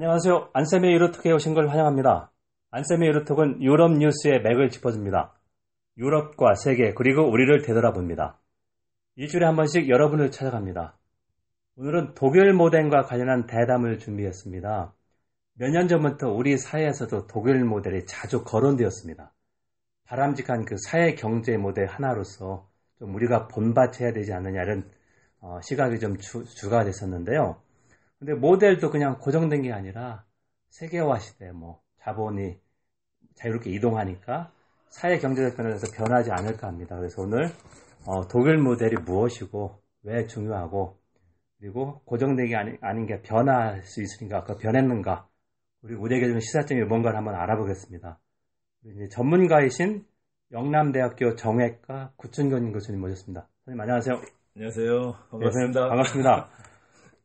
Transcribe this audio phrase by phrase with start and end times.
[0.00, 0.50] 안녕하세요.
[0.52, 2.30] 안쌤의 유로톡에 오신 걸 환영합니다.
[2.70, 5.34] 안쌤의 유로톡은 유럽 뉴스의 맥을 짚어줍니다.
[5.96, 8.38] 유럽과 세계 그리고 우리를 되돌아봅니다.
[9.16, 10.96] 일주일에 한 번씩 여러분을 찾아갑니다.
[11.78, 14.94] 오늘은 독일 모델과 관련한 대담을 준비했습니다.
[15.54, 19.32] 몇 년 전부터 우리 사회에서도 독일 모델이 자주 거론되었습니다.
[20.04, 22.68] 바람직한 그 사회 경제 모델 하나로서
[23.00, 24.88] 좀 우리가 본받쳐야 되지 않느냐는
[25.40, 27.60] 어, 시각이 좀 주, 주가 됐었는데요.
[28.18, 30.24] 근데 모델도 그냥 고정된 게 아니라
[30.70, 32.58] 세계화 시대 뭐 자본이
[33.34, 34.52] 자유롭게 이동하니까
[34.90, 36.96] 사회 경제적 면에서 변하지 않을까 합니다.
[36.96, 37.50] 그래서 오늘
[38.06, 40.98] 어, 독일 모델이 무엇이고 왜 중요하고
[41.58, 45.28] 그리고 고정된 게 아니, 아닌 게 변할 수 있으니까 그 변했는가
[45.82, 48.18] 그리고 우리에게 주는 시사점이 뭔가를 한번 알아보겠습니다.
[49.10, 50.04] 전문가이신
[50.52, 53.48] 영남대학교 정외과 구춘근 교수님 모셨습니다.
[53.64, 54.20] 선생님 안녕하세요.
[54.56, 55.12] 안녕하세요.
[55.30, 55.82] 반갑습니다.
[55.82, 56.67] 네, 반갑습니다.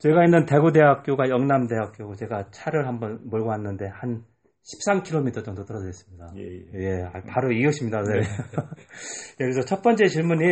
[0.03, 4.25] 제가 있는 대구대학교가 영남대학교고 제가 차를 한번 몰고 왔는데 한
[4.61, 6.33] 13km 정도 떨어져 있습니다.
[6.35, 7.03] 예, 예.
[7.03, 8.01] 예 바로 이것입니다.
[8.03, 8.19] 네.
[8.19, 8.27] 네.
[9.37, 10.43] 그래서 첫 번째 질문이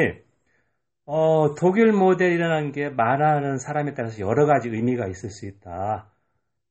[1.06, 6.10] 어, 독일 모델이라는 게 말하는 사람에 따라서 여러 가지 의미가 있을 수 있다.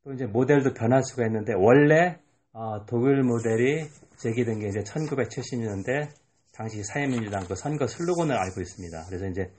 [0.03, 2.19] 또 이제 모델도 변할 수가 있는데 원래
[2.55, 6.09] 어, 독일 모델이 제기된 게 이제 1970년대
[6.55, 9.05] 당시 사회민주당 그 선거 슬로건을 알고 있습니다.
[9.07, 9.53] 그래서 이제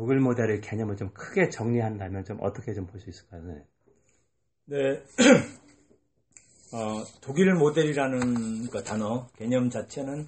[0.00, 3.42] 독일 모델의 개념을 좀 크게 정리한다면 좀 어떻게 좀 볼 수 있을까요?
[3.42, 3.66] 네.
[4.64, 5.02] 네.
[6.72, 10.26] 어, 독일 모델이라는 그 단어 개념 자체는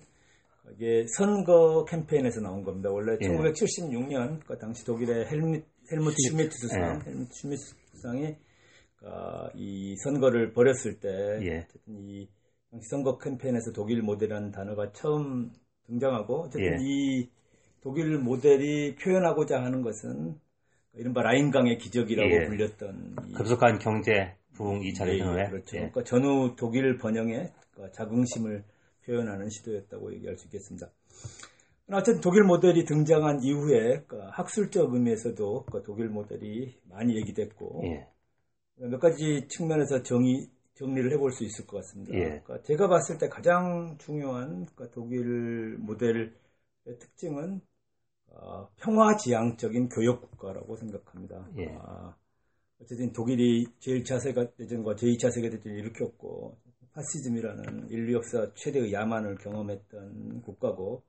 [0.74, 2.90] 이게 선거 캠페인에서 나온 겁니다.
[2.90, 3.26] 원래 예.
[3.26, 7.10] 1976년 그 당시 독일의 헬미, 헬무트 슈미트 수상, 예.
[7.10, 7.62] 헬무트 슈미트
[7.94, 8.36] 수상이
[9.04, 11.08] 어, 이 선거를 벌였을 때
[11.46, 11.66] 예.
[11.86, 12.28] 이
[12.70, 15.50] 당시 선거 캠페인에서 독일 모델이라는 단어가 처음
[15.86, 16.76] 등장하고 어쨌든 예.
[16.78, 17.30] 이
[17.82, 20.38] 독일 모델이 표현하고자 하는 것은
[20.94, 22.46] 이른바 라인강의 기적이라고 예.
[22.46, 25.76] 불렸던 급속한 경제 부흥 2차 대전후에 예, 그렇죠.
[25.76, 25.80] 예.
[25.80, 28.64] 그러니까 전후 독일 번영의 그 자긍심을
[29.04, 30.88] 표현하는 시도였다고 얘기할 수 있겠습니다.
[31.90, 38.06] 어쨌든 독일 모델이 등장한 이후에 그 학술적 의미에서도 그 독일 모델이 많이 얘기됐고 예.
[38.76, 42.14] 몇 가지 측면에서 정의 정리를 해볼 수 있을 것 같습니다.
[42.14, 42.24] 예.
[42.24, 46.32] 그러니까 제가 봤을 때 가장 중요한 그 독일 모델의
[46.98, 47.71] 특징은 어,
[48.76, 51.48] 평화지향적인 교역국가라고 생각합니다.
[51.58, 51.76] 예.
[51.80, 52.14] 아,
[52.80, 56.58] 어쨌든 독일이 제1차 세계대전과 제2차 세계대전을 일으켰고
[56.92, 61.02] 파시즘이라는 인류 역사 최대의 야만을 경험했던 국가고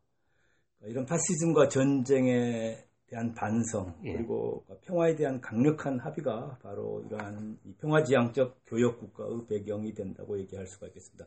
[0.83, 4.13] 이런 파시즘과 전쟁에 대한 반성 예.
[4.13, 11.25] 그리고 평화에 대한 강력한 합의가 바로 이러한 평화지향적 교역 국가의 배경이 된다고 얘기할 수가 있겠습니다.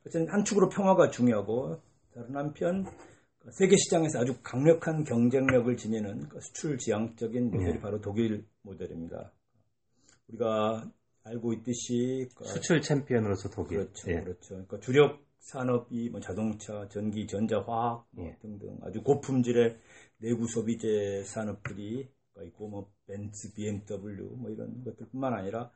[0.00, 1.80] 어쨌든 한 축으로 평화가 중요하고
[2.14, 2.86] 다른 한편
[3.50, 7.80] 세계 시장에서 아주 강력한 경쟁력을 지니는 수출 지향적인 모델이 예.
[7.80, 9.32] 바로 독일 모델입니다.
[10.28, 10.90] 우리가
[11.24, 14.20] 알고 있듯이 그 수출 챔피언으로서 독일 그렇죠, 예.
[14.20, 14.48] 그렇죠.
[14.50, 18.36] 그러니까 주력 산업이 뭐 자동차, 전기, 전자, 화학 뭐 예.
[18.40, 19.76] 등등 아주 고품질의
[20.18, 22.08] 내구 소비재 산업들이
[22.44, 25.70] 있고 뭐 벤츠, BMW 뭐 이런 것들뿐만 아니라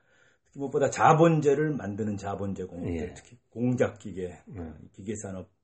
[0.44, 3.12] 특히 무엇보다 자본재를 만드는 자본재 공업, 예.
[3.15, 4.72] 특히 공작 기계, 예.
[4.93, 5.56] 기계 산업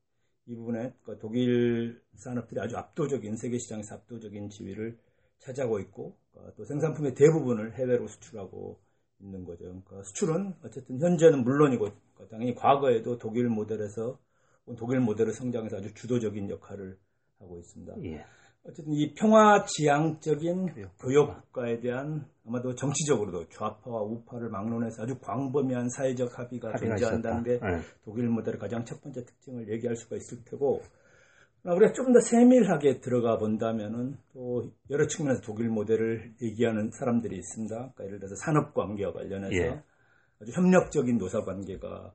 [0.45, 4.97] 이 부분에 그러니까 독일 산업들이 아주 압도적인 세계 시장에서 압도적인 지위를
[5.39, 8.79] 차지하고 있고 그러니까 또 생산품의 대부분을 해외로 수출하고
[9.19, 9.63] 있는 거죠.
[9.65, 14.19] 그러니까 수출은 어쨌든 현재는 물론이고 그러니까 당연히 과거에도 독일 모델에서
[14.77, 16.97] 독일 모델의 성장에서 아주 주도적인 역할을
[17.39, 17.95] 하고 있습니다.
[18.03, 18.25] 예.
[18.65, 26.37] 어쨌든 이 평화 지향적인 교역 국가에 대한 아마도 정치적으로도 좌파와 우파를 막론해서 아주 광범위한 사회적
[26.37, 27.81] 합의가 존재한다는 게 네.
[28.05, 30.81] 독일 모델의 가장 첫 번째 특징을 얘기할 수가 있을 테고
[31.65, 37.75] 우리가 좀더 세밀하게 들어가 본다면은 또 여러 측면에서 독일 모델을 얘기하는 사람들이 있습니다.
[37.75, 39.81] 그러니까 예를 들어서 산업 관계와 관련해서 예.
[40.41, 42.13] 아주 협력적인 노사 관계가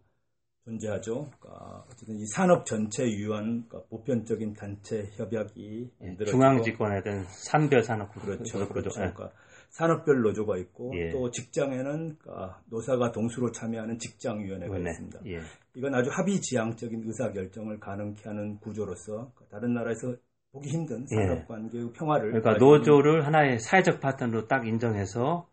[0.68, 1.30] 존재하죠.
[1.40, 8.12] 그러니까 어쨌든 이 산업 전체 유한 그러니까 보편적인 단체 협약이 예, 중앙 집권에든 산별 산업
[8.12, 8.68] 그렇죠.
[8.68, 8.90] 그렇죠.
[8.90, 9.30] 그러니까
[9.70, 11.10] 산업별 노조가 있고 예.
[11.10, 14.90] 또 직장에는 그러니까 노사가 동수로 참여하는 직장 위원회가 네.
[14.90, 15.20] 있습니다.
[15.26, 15.40] 예.
[15.74, 20.16] 이건 아주 합의지향적인 의사 결정을 가능케 하는 구조로서 그러니까 다른 나라에서
[20.52, 21.16] 보기 힘든 예.
[21.16, 25.48] 산업 관계의 평화를 그러니까 노조를 하나의 사회적 파트너로 딱 인정해서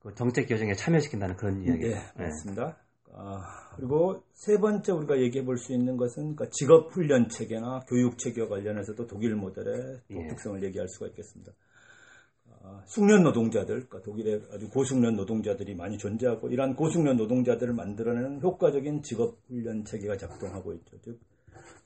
[0.00, 1.96] 그 정책 결정에 참여시킨다는 그런 이야기예요.
[2.16, 2.76] 네, 맞습니다.
[3.14, 8.18] 아, 그리고 세 번째 우리가 얘기해 볼 수 있는 것은 그러니까 직업 훈련 체계나 교육
[8.18, 10.66] 체계와 관련해서도 독일 모델의 독특성을 예.
[10.66, 11.52] 얘기할 수가 있겠습니다.
[12.62, 19.02] 아, 숙련 노동자들, 그러니까 독일에 아주 고숙련 노동자들이 많이 존재하고 이러한 고숙련 노동자들을 만들어내는 효과적인
[19.02, 20.98] 직업 훈련 체계가 작동하고 있죠.
[21.02, 21.20] 즉,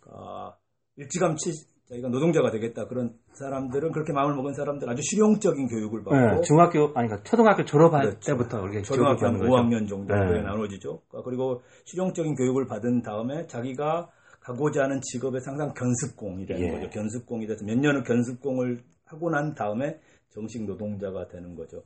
[0.07, 0.57] 아,
[0.97, 1.53] 일찌감치
[1.89, 6.93] 자기가 노동자가 되겠다 그런 사람들은 그렇게 마음을 먹은 사람들 아주 실용적인 교육을 받고 네, 중학교
[6.95, 8.33] 아니 그러니까 초등학교 졸업할 그렇죠.
[8.33, 9.87] 때부터 이렇게 초등학교 한 교육을 하는 거죠.
[9.87, 10.43] 5학년 정도에 네.
[10.43, 11.03] 나눠지죠.
[11.25, 16.71] 그리고 실용적인 교육을 받은 다음에 자기가 가고자 하는 직업의 상당 견습공이 되는 예.
[16.73, 16.91] 거죠.
[16.91, 20.01] 견습공이 돼서 몇 년을 견습공을 하고 난 다음에
[20.31, 21.83] 정식 노동자가 되는 거죠.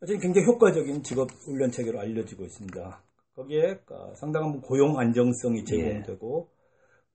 [0.00, 3.02] 어쨌든 굉장히 효과적인 직업 훈련 체계로 알려지고 있습니다.
[3.34, 6.48] 거기에 어, 상당한 고용 안정성이 제공되고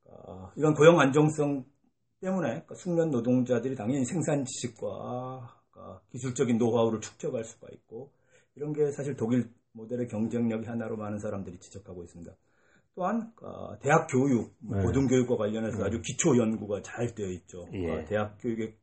[0.06, 1.66] 어, 이런 고용 안정성
[2.20, 8.12] 때문에 그 숙련 노동자들이 당연히 생산 지식과 어, 기술적인 노하우를 축적할 수가 있고
[8.56, 12.32] 이런 게 사실 독일 모델의 경쟁력의 하나로 많은 사람들이 지적하고 있습니다.
[12.96, 14.84] 또한 어, 대학 교육, 뭐 네.
[14.84, 17.68] 고등교육과 관련해서 아주 기초 연구가 잘 되어 있죠.
[17.74, 17.92] 예.
[17.92, 18.74] 어, 대학 교육에 뭐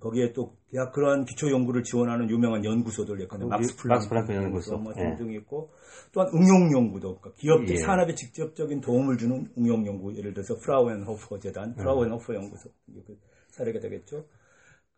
[0.00, 4.76] 거기에 또 대학 그러한 기초 연구를 지원하는 유명한 연구소들 예컨대 막스 플랑크, 플랑크 연구소.
[4.78, 5.02] 뭐 예.
[5.02, 5.70] 등등이 있고
[6.12, 7.78] 또한 응용 연구도 그러니까 기업들 예.
[7.78, 11.74] 산업에 직접적인 도움을 주는 응용 연구 예를 들어서 프라우엔호퍼 재단, 음.
[11.76, 13.18] 프라우엔호퍼 연구소 이게 그
[13.50, 14.26] 사례가 되겠죠.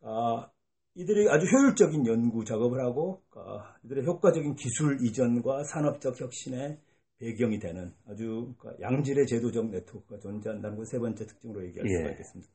[0.02, 0.48] 아,
[0.94, 6.78] 이들이 아주 효율적인 연구 작업을 하고 아, 이들의 효과적인 기술 이전과 산업적 혁신의
[7.18, 12.12] 배경이 되는 아주 그러니까 양질의 제도적 네트워크가 존재한다는 걸세 번째 특징으로 얘기할 수가 예.
[12.12, 12.50] 있겠습니다.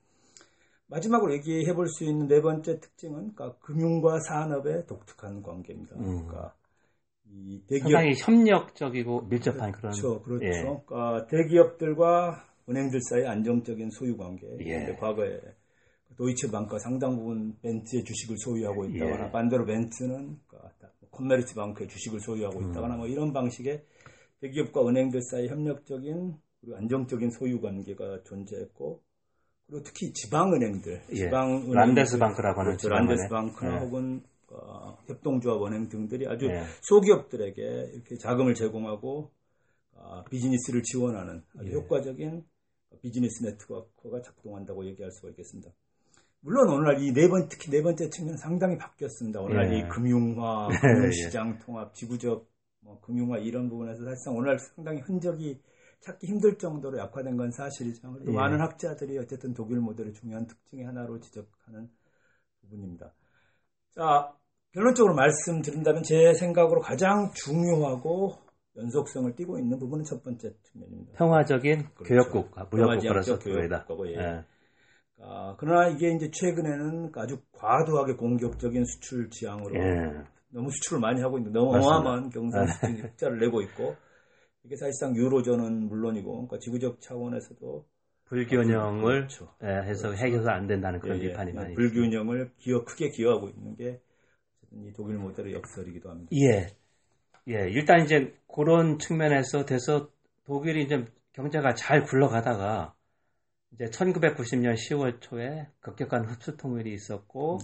[0.88, 5.96] 마지막으로 얘기해 볼 수 있는 네 번째 특징은 그러니까 금융과 산업의 독특한 관계입니다.
[5.96, 6.28] 음.
[6.28, 6.54] 그러니까
[7.32, 10.46] 이 대기업 상당히 협력적이고 밀접한 그런 그렇죠, 그렇죠.
[10.46, 10.52] 예.
[10.62, 14.48] 그러니까 대기업들과 은행들 사이 안정적인 소유 관계.
[14.62, 14.96] 예.
[15.00, 15.40] 과거에
[16.18, 19.32] 도이치방크가 상당 부분 벤츠의 주식을 소유하고 있다거나 예.
[19.32, 20.72] 반대로 벤츠는 그러니까
[21.12, 22.70] 콘메리츠 방크의 주식을 소유하고 음.
[22.72, 23.84] 있다거나 뭐 이런 방식의
[24.42, 29.02] 대기업과 은행들 사이 협력적인 그리고 안정적인 소유 관계가 존재했고
[29.68, 31.16] 그리고 특히 지방은행들, 예.
[31.16, 32.90] 지방은행 란데스방크라고 하는 그렇죠.
[32.90, 33.80] 란데스방크나 예.
[33.80, 34.22] 혹은
[34.52, 36.64] 어, 협동조합은행 등들이 아주 예.
[36.82, 37.62] 소기업들에게
[37.94, 39.32] 이렇게 자금을 제공하고
[39.98, 41.74] 아, 비즈니스를 지원하는 아주 예.
[41.74, 42.44] 효과적인
[43.02, 45.72] 비즈니스 네트워크가 작동한다고 얘기할 수가 있겠습니다.
[46.42, 49.42] 물론 오늘날 이 네 번 특히 네 번째 측면 상당히 바뀌었습니다.
[49.42, 49.80] 오늘날 예.
[49.80, 52.48] 이 금융화, 예, 금융시장 통합, 지구적
[52.82, 55.60] 뭐 금융화 이런 부분에서 사실상 오늘날 상당히 흔적이
[56.06, 58.16] 찾기 힘들 정도로 약화된 건 사실이죠.
[58.28, 58.32] 예.
[58.32, 61.90] 많은 학자들이 어쨌든 독일 모델의 중요한 특징의 하나로 지적하는
[62.62, 63.12] 부분입니다.
[63.96, 64.32] 자,
[64.72, 68.34] 결론적으로 말씀드린다면 제 생각으로 가장 중요하고
[68.78, 71.14] 연속성을 띠고 있는 부분은 첫 번째 측면입니다.
[71.18, 72.04] 평화적인 그렇죠.
[72.04, 73.40] 교역국, 아, 무역국가로서.
[73.40, 74.16] 교역국가고, 예.
[74.16, 74.44] 예.
[75.22, 80.24] 아, 그러나 이게 이제 최근에는 아주 과도하게 공격적인 수출 지향으로 예.
[80.50, 81.76] 너무 수출을 많이 하고 있는데 너무.
[81.78, 83.96] 어마어마한 경상 흑자를 내고 있고
[84.66, 87.86] 이게 사실상 유로존은 물론이고 그러니까 지구적 차원에서도
[88.26, 89.54] 불균형을 그렇죠.
[89.64, 90.26] 예, 해서 그렇죠.
[90.26, 91.28] 해결도 안 된다는 그런 예, 예.
[91.30, 94.02] 비판이 많이 불균형을 기여 크게 기여하고 있는 게
[94.84, 96.30] 이 독일 모델의 역설이기도 합니다.
[96.34, 96.68] 예.
[97.48, 100.10] 예, 일단 이제 그런 측면에서 돼서
[100.46, 102.94] 독일이 이제 경제가 잘 굴러가다가
[103.74, 107.60] 이제 1990년 10월 초에 급격한 흡수 통일이 있었고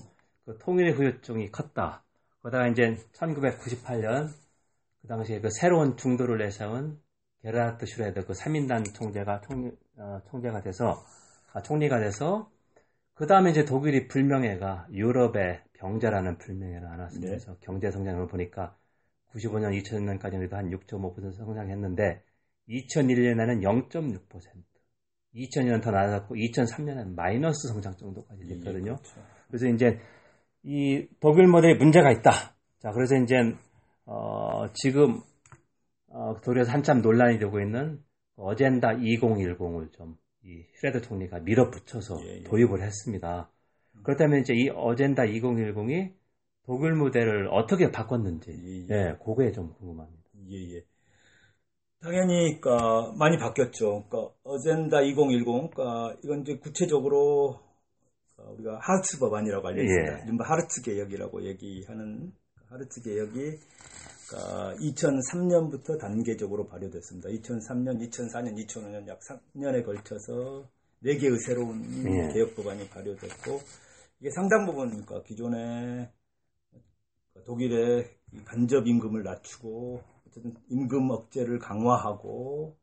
[0.45, 2.03] 그 통일의 후유증이 컸다.
[2.41, 4.29] 그러다가 이제 1998년
[5.01, 6.99] 그 당시에 그 새로운 중도를 내세운
[7.41, 11.03] 게라트 슈레더 그 3인단 총재가 총, 어, 총재가 돼서
[11.53, 12.49] 아, 총리가 돼서
[13.13, 18.75] 그 다음에 이제 독일이 불명예가 유럽의 병자라는 불명예를 안았으면서 경제 성장을 보니까
[19.33, 22.23] 95년, 2000년까지는 한 6.5% 성장했는데
[22.69, 24.21] 2001년에는 0.6%,
[25.35, 28.95] 2000년 더 나아졌고 2003년에는 마이너스 성장 정도까지 됐거든요.
[28.95, 29.21] 그렇죠.
[29.47, 29.99] 그래서 이제
[30.63, 32.31] 이 독일 모델에 문제가 있다.
[32.79, 33.35] 자, 그래서 이제
[34.11, 35.21] 어, 지금
[36.07, 38.03] 어, 독일에서 한참 논란이 되고 있는
[38.35, 42.43] 어젠다 2010을 좀 이 슈레더 총리가 밀어붙여서 예, 예.
[42.43, 43.51] 도입을 했습니다.
[44.03, 46.13] 그렇다면 이제 이 어젠다 2010이
[46.65, 49.09] 독일 모델을 어떻게 바꿨는지 예, 예.
[49.09, 50.23] 예, 그거에 좀 궁금합니다.
[50.49, 50.83] 예, 예.
[52.01, 54.05] 당연히, 그니까, 많이 바뀌었죠.
[54.09, 57.59] 그니까, 어젠다 2010, 그니까, 이건 이제 구체적으로,
[58.37, 60.13] 어, 우리가 하르츠 법안이라고 알려있습니다.
[60.13, 60.43] 예.
[60.43, 62.33] 하르츠 개혁이라고 얘기하는,
[62.69, 63.59] 하르츠 개혁이,
[64.37, 67.29] 2003년부터 단계적으로 발효됐습니다.
[67.29, 70.67] 2003년, 2004년, 2005년 약 3년에 걸쳐서
[71.03, 72.33] 4개의 새로운 예.
[72.33, 73.59] 개혁 법안이 발효됐고,
[74.19, 76.09] 이게 상당 부분, 그니까, 기존의
[77.45, 82.77] 독일의 이 간접 임금을 낮추고 어쨌든 임금 억제를 강화하고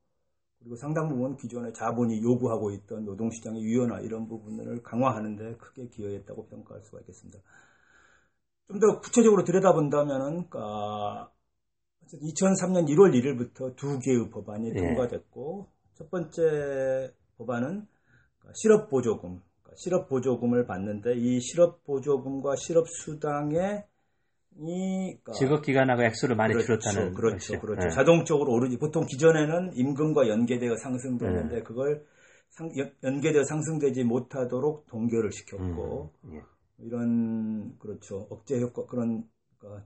[0.59, 6.83] 그리고 상당 부분 기존의 자본이 요구하고 있던 노동시장의 유연화 이런 부분을 강화하는데 크게 기여했다고 평가할
[6.85, 7.38] 수가 있겠습니다.
[8.69, 11.31] 좀 더 구체적으로 들여다본다면은 그러니까
[12.16, 14.80] 2003년 1월 1일부터 두 개의 법안이 예.
[14.80, 17.86] 통과됐고 첫 번째 법안은
[18.54, 23.84] 실업 보조금, 그러니까 실업 보조금을 받는데 이 실업 보조금과 실업 수당에
[24.60, 27.60] 이 그러니까 지급 기간하고 액수를 많이 그렇죠, 줄였다는 그렇죠, 것이죠.
[27.60, 27.86] 그렇죠.
[27.86, 27.90] 예.
[27.90, 31.62] 자동적으로 오르지 보통 기존에는 임금과 연계되어 상승됐는데 네.
[31.62, 32.04] 그걸
[32.50, 32.70] 상,
[33.04, 36.42] 연계되어 상승되지 못하도록 동결을 시켰고 음, 예.
[36.78, 39.38] 이런 그렇죠 억제 효과 그런 그러니까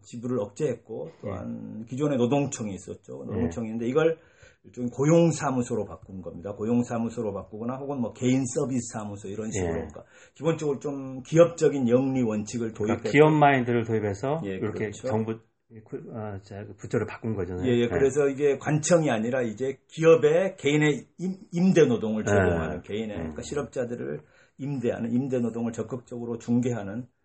[0.03, 1.85] 지불을 억제했고 또한 예.
[1.87, 4.19] 기존의 노동청이 있었죠 노동청인데 이걸
[4.65, 6.55] 일종의 고용사무소로 바꾼 겁니다.
[6.55, 9.75] 고용사무소로 바꾸거나 혹은 뭐 개인 서비스 사무소 이런 식으로 예.
[9.75, 15.09] 그러니까 기본적으로 좀 기업적인 영리 원칙을 도입해서 그러니까 기업 마인드를 도입해서 예, 이렇게 그렇죠.
[15.09, 17.67] 정부 어, 그 부처를 바꾼 거잖아요.
[17.67, 17.83] 예, 예.
[17.83, 17.89] 네.
[17.89, 22.89] 그래서 이게 관청이 아니라 이제 기업의 개인의 임, 대 노동을 제공하는 네.
[22.89, 23.43] 개인의 그러니까 음.
[23.43, 24.21] 실업자들을
[24.59, 27.22] 임대하는 임대 노동을 적극적으로 중개하는 아,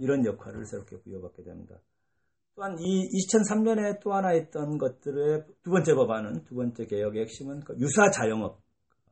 [0.00, 1.76] 이런 역할을 새롭게 부여받게 됩니다.
[2.56, 7.76] 또한 이 2003년에 또 하나 있던 것들의 두 번째 법안은 두 번째 개혁의 핵심은 그
[7.78, 8.60] 유사 자영업,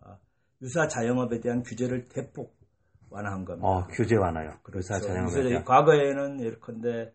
[0.02, 0.16] 아,
[0.62, 2.56] 유사 자영업에 대한 규제를 대폭
[3.10, 3.68] 완화한 겁니다.
[3.68, 4.58] 어, 규제 완화요.
[4.62, 4.78] 그렇죠.
[4.78, 5.64] 유사 자영업.
[5.66, 7.12] 과거에는 예컨대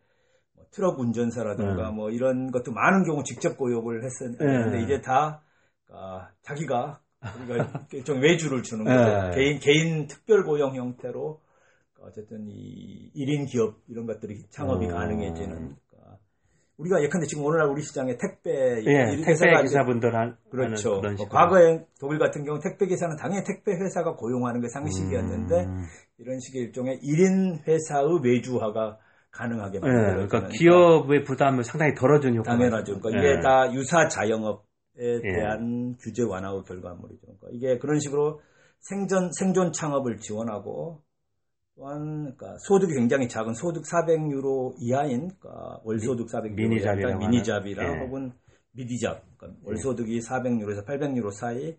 [0.54, 1.96] 뭐 트럭 운전사라든가 음.
[1.96, 4.84] 뭐 이런 것도 많은 경우 직접 고용을 했었는데 음.
[4.84, 5.42] 이제 다
[5.92, 7.02] 아, 자기가
[7.38, 9.36] 우리가 좀 외주를 주는 거죠.
[9.36, 11.42] 개인 개인 특별 고용 형태로
[12.02, 14.92] 어쨌든 이 1인 기업 이런 것들이 창업이 음.
[14.92, 15.76] 가능해지는
[16.80, 18.52] 우리가 예컨대 지금 오늘날 우리 시장에 택배
[18.86, 21.02] 예, 택배 기사분들 한 그렇죠.
[21.02, 25.84] 뭐 과거에 독일 같은 경우 택배 기사는 당연히 택배 회사가 고용하는 게 상식이었는데 음.
[26.18, 28.98] 이런 식의 일종의 1인 회사의 외주화가
[29.32, 30.24] 가능하게 만들어요.
[30.24, 33.00] 예, 그러니까 기업의 부담을 상당히 덜어준 효과가 당연하죠.
[33.00, 33.34] 그러니까 예.
[33.34, 34.64] 이게 다 유사 자영업에
[35.00, 35.22] 예.
[35.22, 37.22] 대한 규제 완화의 결과물이죠.
[37.26, 38.40] 그러니까 이게 그런 식으로
[38.80, 41.02] 생존 생존 창업을 지원하고
[41.80, 48.00] 또한 그러니까 소득이 굉장히 작은 소득 400유로 이하인 그러니까 월소득 400유로 미니잡이라 미니잡이라 예.
[48.02, 48.34] 혹은
[48.74, 51.78] 미디잡 그러니까 월소득이 400유로에서 800유로 사이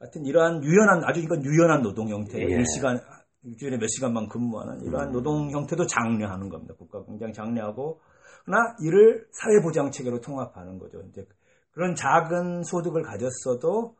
[0.00, 2.44] 같은 이러한 유연한 아주 이건 유연한 노동 형태 예.
[2.44, 3.00] 일시간
[3.44, 5.12] 일주일에 몇 시간만 근무하는 이러한 음.
[5.12, 6.74] 노동 형태도 장려하는 겁니다.
[6.76, 8.00] 국가 굉장히 장려하고
[8.44, 11.00] 그러나 이를 사회보장 체계로 통합하는 거죠.
[11.08, 11.24] 이제
[11.70, 13.94] 그런 작은 소득을 가졌어도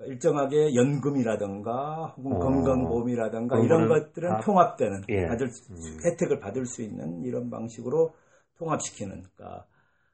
[0.00, 2.38] 일정하게 연금이라든가 혹은 어.
[2.38, 5.26] 건강보험이라든가 이런 것들은 다, 통합되는 예.
[5.26, 5.98] 받을 음.
[6.04, 8.14] 혜택을 받을 수 있는 이런 방식으로
[8.58, 9.66] 통합시키는 그러니까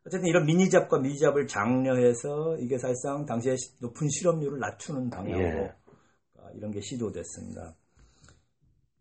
[0.07, 5.75] 어쨌든 이런 미니잡과 미니잡을 장려해서 이게 사실상 당시에 높은 실업률을 낮추는 방향으로 예.
[6.33, 7.75] 그러니까 이런 게 시도됐습니다.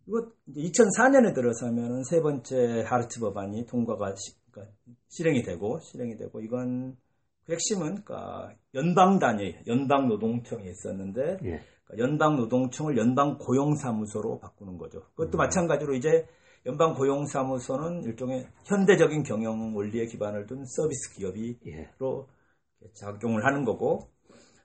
[0.06, 4.74] 이거 이제 2004년에 들어서면 세 번째 하르트 법안이 통과가 시, 그러니까
[5.08, 7.11] 실행이 되고 실행이 되고 이건 그
[7.52, 11.60] 핵심은 그러니까 연방 단위, 연방 노동청이 있었는데 예.
[11.84, 15.02] 그러니까 연방 노동청을 연방 고용사무소로 바꾸는 거죠.
[15.14, 15.38] 그것도 음.
[15.38, 16.26] 마찬가지로 이제
[16.66, 22.88] 연방 고용사무소는 일종의 현대적인 경영 원리에 기반을 둔 서비스 기업이로 예.
[22.94, 24.08] 작용을 하는 거고,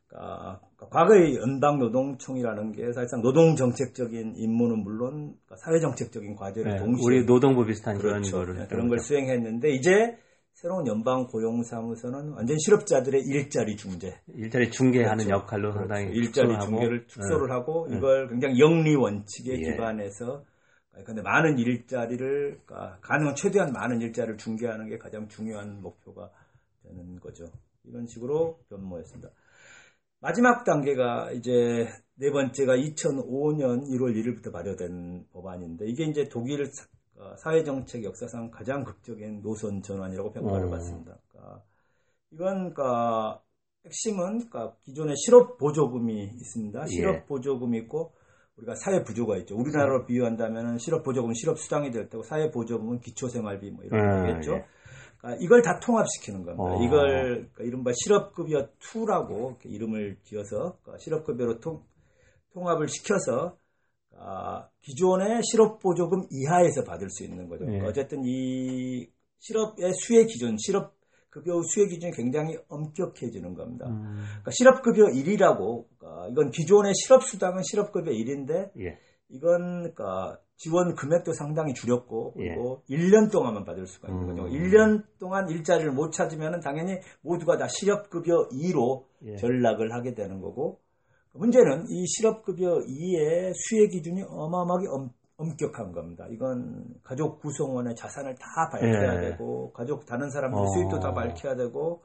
[0.08, 6.78] 그러니까 과거의 연방 노동청이라는 게 사실상 노동 정책적인 임무는 물론 그러니까 사회 정책적인 과제를 네,
[6.78, 8.32] 동시에 우리 노동부 비슷한 그렇죠.
[8.32, 10.18] 그런 거를 네, 그런 걸 수행했는데 이제
[10.58, 14.20] 새로운 연방 고용사무소는 완전 실업자들의 일자리 중재.
[14.34, 15.44] 일자리 중개하는 그렇죠.
[15.44, 15.88] 역할로 그렇죠.
[15.88, 16.66] 상당히 일자리 축소하고.
[16.66, 17.54] 중개를 축소를 네.
[17.54, 19.72] 하고 이걸 굉장히 영리 원칙에 예.
[19.72, 20.44] 기반해서
[21.06, 26.32] 근데 많은 일자리를 그러니까 가능한 최대한 많은 일자리를 중개하는 게 가장 중요한 목표가
[26.82, 27.46] 되는 거죠.
[27.84, 29.30] 이런 식으로 변모했습니다.
[30.22, 36.66] 마지막 단계가 이제 네 번째가 2005년 1월 1일부터 발효된 법안인데 이게 이제 독일 어,
[37.38, 40.70] 사회정책 역사상 가장 극적인 노선 전환이라고 평가를 어.
[40.70, 41.18] 받습니다.
[41.30, 41.64] 그러니까
[42.32, 43.42] 이건 그러니까
[43.86, 46.82] 핵심은 그러니까 기존의 실업 보조금이 있습니다.
[46.84, 46.88] 예.
[46.88, 48.14] 실업 보조금이 있고
[48.58, 49.56] 우리가 사회 부조가 있죠.
[49.56, 54.52] 우리나라로 비유한다면 실업 보조금 실업 수당이 될 테고 사회 보조금은 기초 생활비 뭐 이런 거겠죠.
[54.54, 54.66] 음, 예.
[55.20, 56.64] 그러니까 이걸 다 통합시키는 겁니다.
[56.64, 56.84] 어.
[56.84, 61.84] 이걸 그러니까 이른바 실업급여 2라고 이름을 지어서 그러니까 실업급여로 통,
[62.54, 63.67] 통합을 시켜서 아,
[64.82, 67.66] 기존의 실업 보조금 이하에서 받을 수 있는 거죠.
[67.66, 67.82] 네.
[67.82, 69.08] 어쨌든 이
[69.40, 70.98] 실업의 수혜 기준, 실업
[71.30, 73.88] 급여 수혜 기준이 굉장히 엄격해지는 겁니다.
[73.88, 74.24] 음.
[74.26, 78.98] 그러니까 실업급여 1이라고, 그러니까 이건 기존의 실업수당은 실업급여 1인데, 예.
[79.30, 82.96] 이건 그러니까 지원 금액도 상당히 줄였고, 그리고 예.
[82.96, 84.44] 1년 동안만 받을 수가 있는 거죠.
[84.44, 84.50] 음.
[84.50, 89.36] 1년 동안 일자리를 못 찾으면 당연히 모두가 다 실업급여 2로 예.
[89.36, 90.80] 전락을 하게 되는 거고,
[91.38, 96.26] 문제는 이 실업급여 2의 수혜 기준이 어마어마하게 엄, 엄격한 겁니다.
[96.32, 99.30] 이건 가족 구성원의 자산을 다 밝혀야 예.
[99.30, 100.66] 되고 가족 다른 사람들 어.
[100.68, 102.02] 수입도 다 밝혀야 되고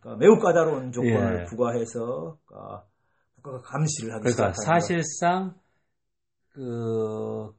[0.00, 1.44] 그러니까 매우 까다로운 조건을 예.
[1.44, 2.84] 부과해서 그러니까
[3.36, 5.54] 국가가 감시를 하기 그러니까 사실상
[6.48, 7.52] 그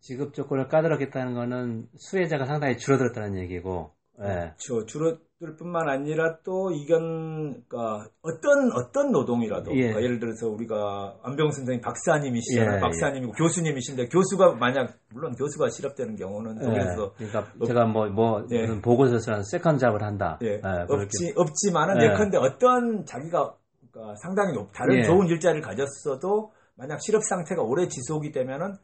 [0.00, 4.24] 지급 조건을 까다롭겠다는 거는 수혜자가 상당히 줄어들었다는 얘기고 예.
[4.24, 4.86] 그렇죠.
[4.86, 9.82] 줄어 들 뿐만 아니라 또 이건 그러니까 어떤 어떤 노동이라도 예.
[9.82, 12.76] 그러니까 예를 들어서 우리가 안병 선생님 박사님이시잖아요.
[12.76, 13.38] 예, 박사님이고 예.
[13.38, 17.26] 교수님이신데 교수가 만약 물론 교수가 실업되는 경우는 독일에서 예.
[17.26, 20.40] 그러니까 업, 제가 뭐뭐 뭐, 뭐 보고서에서 second job을 한다.
[20.42, 20.60] 예.
[20.88, 23.54] 없지 없지만은 예컨대 어떤 자기가
[23.92, 24.72] 그러니까 상당히 높.
[24.72, 25.02] 다른 예.
[25.04, 28.74] 좋은 일자리를 가졌어도 만약 실업 상태가 오래 지속이 되면은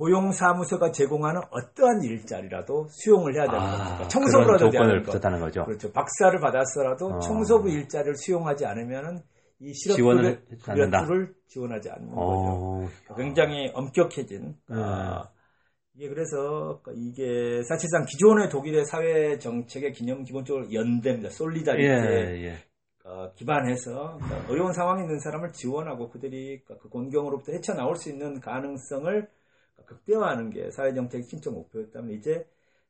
[0.00, 3.98] 고용사무소가 제공하는 어떠한 일자리라도 수용을 해야 되는 겁니다.
[4.00, 5.02] 아, 청소부라도 그런 조건을.
[5.02, 5.64] 붙였다는 거죠.
[5.66, 5.92] 그렇죠.
[5.92, 7.18] 박사를 받았어라도 어.
[7.18, 9.20] 청소부 일자리를 수용하지 않으면은
[9.58, 11.02] 이 지원을 실업 하지 않는다.
[11.02, 12.18] 급여를 지원하지 않는 거죠.
[12.18, 14.56] 어, 굉장히 엄격해진.
[14.70, 14.76] 네.
[14.76, 15.28] 아,
[15.94, 21.28] 이게 그래서 이게 사실상 기존의 독일의 사회 정책의 이념 기본적으로 연대입니다.
[21.28, 22.54] solidarity에 예, 예.
[23.04, 29.28] 어, 기반해서 그러니까 어려운 상황에 있는 사람을 지원하고 그들이 그 곤경으로부터 헤쳐나올 수 있는 가능성을
[29.90, 32.48] 극대화하는 게 사회정책의 핵심적 목표였다면 이제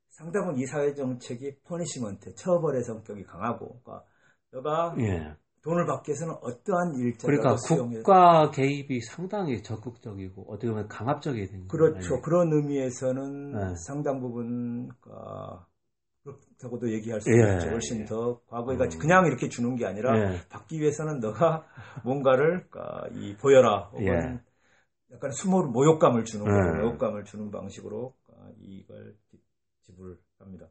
[0.09, 4.05] 상당은 이 사회정책이 punishment, 처벌의 성격이 강하고 그러니까
[4.51, 5.35] 너가 예.
[5.63, 11.69] 돈을 받기 위해서는 어떠한 일자리라도 그러니까 수용해 국가 개입이 상당히 적극적이고 어떻게 보면 강압적이 되는
[11.69, 11.99] 그렇죠.
[11.99, 12.23] 거예요.
[12.23, 13.75] 그런 의미에서는 네.
[13.87, 15.67] 상당 부분 어,
[16.25, 17.69] 그렇다고도 얘기할 수 예, 있죠.
[17.71, 18.07] 훨씬 예.
[18.07, 19.01] 더 과거에 같이 음.
[19.01, 20.41] 그냥 이렇게 주는 게 아니라 예.
[20.49, 21.67] 받기 위해서는 너가
[22.05, 24.50] 뭔가를 어, 이 보여라 혹은 예.
[25.13, 26.77] 약간 수모 모욕감을 주는 거 음.
[26.83, 29.41] 모욕감을 주는 방식으로 어, 이걸 지-
[29.83, 30.69] 지불합니다.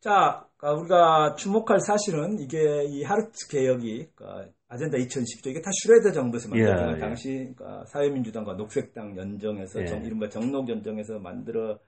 [0.00, 6.12] 자, 어, 우리가 주목할 사실은 이게 이 하르츠 개혁이 어, 아젠다 2010조 이게 다 슈레더
[6.12, 6.98] 정부에서 만든 예, 거 예.
[6.98, 9.84] 당시 어, 사회민주당과 녹색당 연정에서 예.
[9.84, 11.78] 정, 이른바 정록 연정에서 만들어진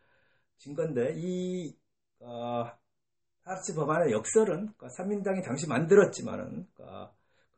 [0.77, 1.77] 건데 이
[2.21, 2.65] 어,
[3.45, 7.11] 하르츠 법안의 역설은 그 삼민당이 당시 만들었지만은 어,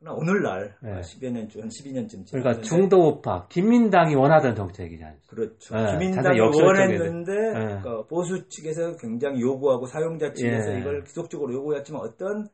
[0.03, 0.99] 그러나 오늘날 예.
[0.99, 5.15] 10여 년, 한 12년쯤 그러니까 중도 우파 김민당이 원하던 정책이잖아요.
[5.27, 5.75] 그렇죠.
[5.77, 7.81] 예, 김민당이 원했는데 예.
[7.81, 10.79] 그 보수 측에서 굉장히 요구하고 사용자 측에서 예.
[10.79, 12.49] 이걸 지속적으로 요구했지만 어떤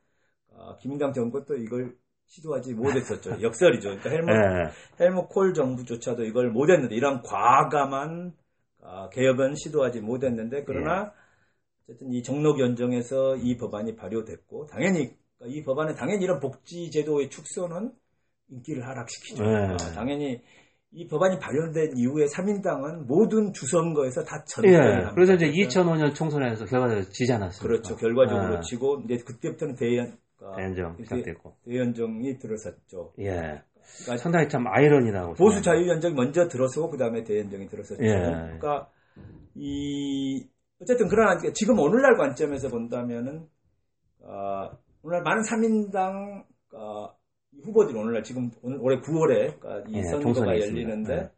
[0.52, 1.96] 어, 김민당 정권도 이걸
[2.28, 3.32] 시도하지 못했었죠.
[3.42, 3.90] 역설이죠.
[3.98, 5.04] 그러니까 헬무, 예.
[5.04, 8.34] 헬무 콜 정부조차도 이걸 못했는데 이런 과감한
[8.82, 11.14] 어, 개혁은 시도하지 못했는데 그러나
[11.84, 17.30] 어쨌든 이 정록 연정에서 이 법안이 발효됐고 당연히 그러니까 이 법안에 당연히 이런 복지 제도의
[17.30, 17.92] 축소는
[18.50, 19.44] 인기를 하락시키죠.
[19.44, 19.74] 네.
[19.74, 20.42] 어, 당연히
[20.92, 24.72] 이 법안이 발효된 이후에 3인당은 모든 주선거에서 다 예.
[24.72, 27.68] 전패를 그래서 이제 2005년 총선에서 결과적으로 지지 않았습니까?
[27.68, 27.96] 그렇죠.
[27.96, 28.62] 결과적으로 예.
[28.62, 31.56] 지고 이제 그때부터는 대연 어, 대연정 시작됐고.
[31.66, 33.14] 대연정이 들어섰죠.
[33.20, 33.62] 예.
[34.02, 35.34] 그러니까 상당히 참 아이러니라고.
[35.34, 35.62] 보수.
[35.62, 38.04] 자유연정이 먼저 들어서고 그다음에 대연정이 들어섰죠.
[38.04, 38.14] 예.
[38.14, 38.90] 그러니까
[39.56, 40.48] 이
[40.82, 43.48] 어쨌든 그러나 지금 오늘날 관점에서 본다면은
[44.22, 44.72] 어,
[45.04, 47.10] 오늘 많은 3인당 어,
[47.64, 50.60] 후보들이 오늘날 지금 오늘 올해 9월에 이 예, 선거가.
[50.60, 51.30] 열리는데 네.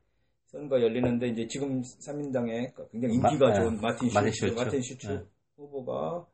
[0.47, 4.45] 선거 열리는데 이제 지금 3인당의 굉장히 인기가 마- 좋은 예, 마틴 슈츠.
[4.57, 5.23] 마틴 슈츠 예.
[5.57, 6.25] 후보가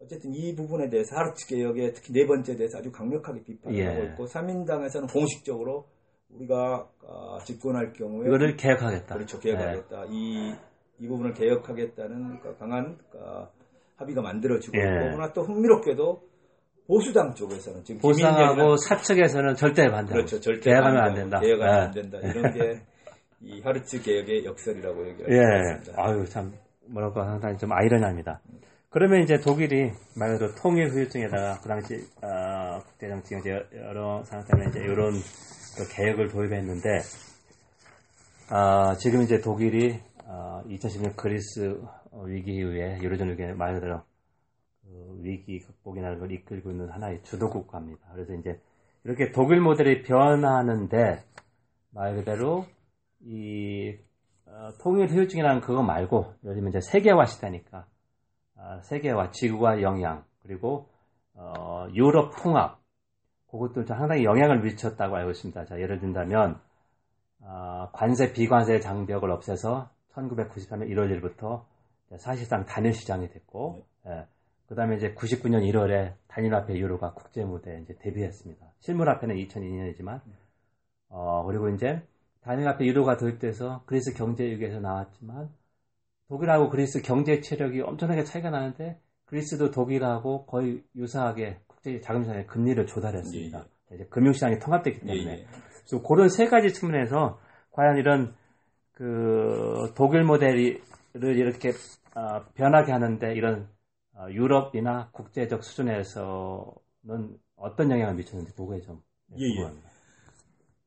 [0.00, 3.84] 어쨌든 이 부분에 대해서 하르츠 개혁의 특히 네 번째에 대해서 아주 강력하게 비판을 예.
[3.86, 5.88] 하고 있고 3인당에서는 공식적으로
[6.30, 9.14] 우리가 어, 집권할 경우에 이거를 개혁하겠다.
[9.16, 9.50] 그렇죠 예.
[9.50, 10.54] 개혁하겠다 이,
[11.00, 13.18] 이 부분을 개혁하겠다는 그 강한 그
[13.96, 14.82] 합의가 만들어지고 예.
[14.82, 16.27] 있고 그러나 또 흥미롭게도
[16.88, 20.14] 보수당 쪽에서는 지금 보수당하고 사측에서는 절대 반대.
[20.14, 21.38] 그렇죠 절대 개혁하면 안 된다.
[21.38, 21.80] 개혁하면 예.
[21.80, 22.82] 안 된다 이런 게
[23.40, 25.62] 이 하르츠 개혁의 역설이라고 얘기할 예.
[25.62, 26.02] 수 있습니다.
[26.02, 26.52] 아유, 참,
[26.86, 28.40] 뭐랄까, 상당히 좀 아이러니합니다.
[28.90, 34.70] 그러면 이제 독일이 말 그대로 통일 후유증에다가 그 당시, 어, 국제정치가 이제 여러 상황 때문에
[34.70, 35.12] 이제 이런
[35.76, 37.00] 그 개혁을 도입했는데,
[38.50, 41.80] 아, 지금 이제 독일이, 어, 2016 그리스
[42.24, 44.02] 위기 이후에 유로존 위기에 말 그대로
[44.88, 48.08] 그 위기 극복이라는 걸 이끌고 있는 하나의 주도 국가입니다.
[48.12, 48.60] 그래서 이제
[49.04, 51.22] 이렇게 독일 모델이 변하는데
[51.90, 52.64] 말 그대로
[53.20, 53.96] 이
[54.46, 57.86] 어, 통일 후유증이라는 그거 말고 요즘 이제 세계화 시대니까
[58.56, 60.88] 아, 세계화, 지구화 영향 그리고
[61.34, 62.80] 어, 유럽 통합
[63.50, 65.66] 그것도 좀 상당히 영향을 미쳤다고 알고 있습니다.
[65.66, 66.60] 자 예를 든다면
[67.44, 71.64] 아, 관세 비관세 장벽을 없애서 1993년 1월 1일부터
[72.18, 73.86] 사실상 단일 시장이 됐고
[74.68, 78.66] 그 다음에 이제 99년 1월에 단일화폐 유로가 국제 무대에 이제 데뷔했습니다.
[78.80, 80.20] 실물화폐는 2002년이지만
[81.08, 82.02] 어, 그리고 이제
[82.42, 85.48] 단일화폐 유로가 도입돼서 그리스 경제위기에서 나왔지만
[86.28, 93.64] 독일하고 그리스 경제 체력이 엄청나게 차이가 나는데 그리스도 독일하고 거의 유사하게 국제 자금시장의 금리를 조달했습니다.
[93.94, 95.46] 이제 금융시장이 통합됐기 예, 때문에 예.
[95.86, 98.34] 그래서 그런 세 가지 측면에서 과연 이런
[98.92, 100.82] 그 독일 모델을
[101.14, 101.70] 이렇게
[102.14, 103.77] 어, 변하게 하는데 이런 어,
[104.30, 109.02] 유럽이나 국제적 수준에서는 어떤 영향을 미쳤는지 그거에 좀
[109.38, 109.54] 예, 예.
[109.54, 109.88] 궁금합니다.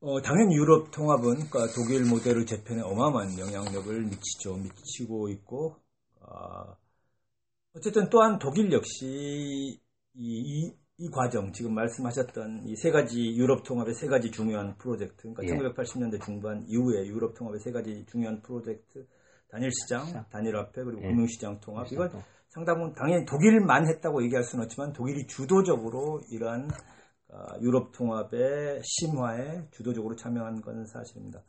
[0.00, 4.56] 어, 당연히 유럽 통합은 그러니까 독일 모델을 재편에 어마어마한 영향력을 미치죠.
[4.56, 5.76] 미치고 있고
[6.20, 6.76] 아,
[7.74, 9.80] 어쨌든 또한 독일 역시 이,
[10.14, 15.44] 이, 이 과정 지금 말씀하셨던 이 세 가지 유럽 통합의 세 가지 중요한 프로젝트 그러니까
[15.44, 15.48] 예.
[15.74, 19.06] 1980년대 중반 이후에 유럽 통합의 세 가지 중요한 프로젝트
[19.48, 20.26] 단일 시장, 시장.
[20.30, 21.06] 단일 화폐 그리고 예.
[21.06, 22.10] 금융 시장 통합 이걸
[22.52, 26.68] 상당히 당연히 독일만 했다고 얘기할 수는 없지만 독일이 주도적으로 이러한
[27.32, 31.42] 아, 유럽 통합의 심화에 주도적으로 참여한 건 사실입니다.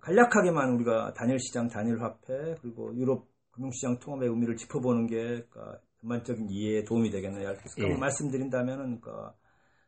[0.00, 5.16] 간략하게만 우리가 단일 시장, 단일 화폐 그리고 유럽 금융시장 통합의 의미를 짚어보는 게
[5.48, 7.54] 그러니까 전반적인 이해에 도움이 되겠네요.
[7.54, 7.96] 그래서 예.
[7.96, 9.34] 말씀드린다면은 그러니까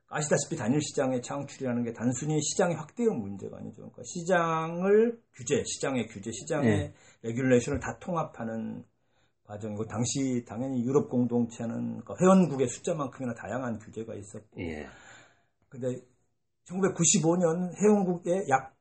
[0.08, 3.76] 아시다시피 단일 시장의 창출이라는 게 단순히 시장의 확대의 문제가 아니죠.
[3.76, 6.94] 그러니까 시장을 규제, 시장의 규제, 시장의 예.
[7.22, 8.84] regulation을 다 통합하는
[9.46, 14.86] 과정이고 당시 당연히 유럽 공동체는 그러니까 회원국의 숫자만큼이나 다양한 규제가 있었고 예.
[15.68, 16.00] 근데
[16.64, 18.74] 1995년 회원국에 약,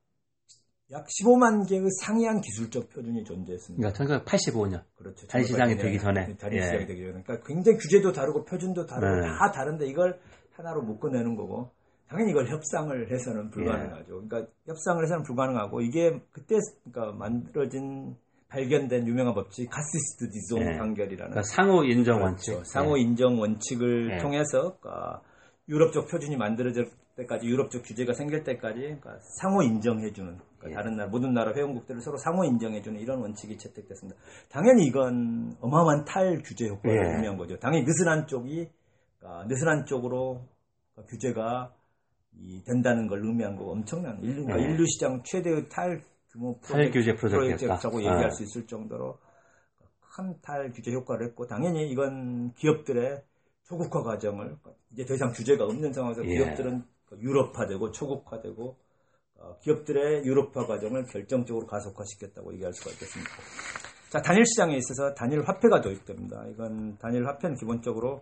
[0.91, 3.91] 약 15만 개의 상이한 기술적 표준이 존재했습니다.
[3.91, 4.83] 그러니까 1985년.
[4.95, 5.27] 그렇죠.
[5.27, 6.35] 단일 시장이 되기 전에.
[6.37, 6.63] 단일 예.
[6.63, 7.23] 시장이 되기 전에.
[7.23, 9.27] 그러니까 굉장히 규제도 다르고 표준도 다르고 네.
[9.27, 10.19] 다 다른데 이걸
[10.53, 11.71] 하나로 묶어내는 거고
[12.07, 14.21] 당연히 이걸 협상을 해서는 불가능하죠.
[14.21, 14.27] 예.
[14.27, 18.15] 그러니까 협상을 해서는 불가능하고 이게 그때 그러니까 만들어진
[18.53, 20.77] 발견된 유명한 법칙 가시스트 디존 네.
[20.77, 22.23] 판결이라는 그러니까 상호 인정 그렇죠.
[22.23, 22.51] 원칙.
[22.51, 22.63] 그렇죠.
[22.65, 24.17] 상호 인정 원칙을 네.
[24.19, 25.21] 통해서 그러니까
[25.67, 30.73] 유럽적 표준이 만들어질 때까지 유럽적 규제가 생길 때까지 그러니까 상호 인정해주는 그러니까 예.
[30.75, 34.19] 다른 나라 모든 나라 회원국들을 서로 상호 인정해주는 이런 원칙이 채택됐습니다.
[34.49, 37.13] 당연히 이건 어마어마한 탈 규제 효과를 예.
[37.15, 37.57] 의미한 거죠.
[37.57, 38.69] 당연히 느슨한 쪽이
[39.19, 40.47] 그러니까 느슨한 쪽으로
[41.09, 41.73] 규제가
[42.39, 44.71] 이 된다는 걸 의미한 거 엄청난 인류, 그러니까 예.
[44.71, 46.01] 인류 시장 최대의 탈
[46.33, 48.29] 규모 탈규제 프로젝트라고 얘기할 아.
[48.31, 49.17] 수 있을 정도로
[50.15, 53.23] 큰 탈 규제 효과를 했고 당연히 이건 기업들의
[53.63, 54.57] 초국화 과정을
[54.91, 56.35] 이제 더 이상 규제가 없는 상황에서 예.
[56.35, 56.83] 기업들은
[57.19, 58.77] 유럽화되고 초국화되고
[59.35, 63.31] 어, 기업들의 유럽화 과정을 결정적으로 가속화시켰다고 얘기할 수가 있겠습니다.
[64.09, 66.45] 자 단일 시장에 있어서 단일 화폐가 도입됩니다.
[66.51, 68.21] 이건 단일 화폐는 기본적으로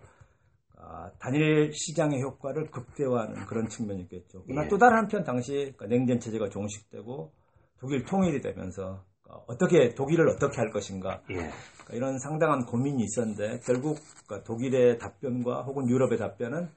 [0.77, 4.43] 아, 단일 시장의 효과를 극대화하는 그런 측면이 있겠죠.
[4.45, 4.67] 그러나 예.
[4.69, 7.31] 또 다른 한편 당시 그러니까 냉전 체제가 종식되고
[7.81, 9.03] 독일 통일이 되면서
[9.47, 11.35] 어떻게 독일을 어떻게 할 것인가 예.
[11.35, 16.69] 그러니까 이런 상당한 고민이 있었는데 결국 그러니까 독일의 답변과 혹은 유럽의 답변은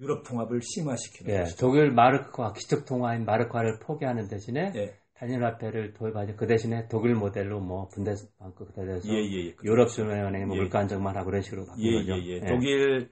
[0.00, 1.38] 유럽 통합을 심화시키는 예.
[1.40, 1.66] 것이죠.
[1.66, 4.96] 독일 마르크화 기축 통화인 마르크화를 포기하는 대신에 예.
[5.14, 6.34] 단일화폐를 도입하죠.
[6.36, 9.54] 그 대신에 독일 모델로 뭐 분데스방크 그대로서 예, 예, 예.
[9.62, 10.60] 유럽 중앙은행 뭐 예.
[10.62, 12.18] 물가 안정만 하고 그런 식으로 바꾼 거죠.
[12.26, 12.40] 예.
[12.40, 13.10] 독일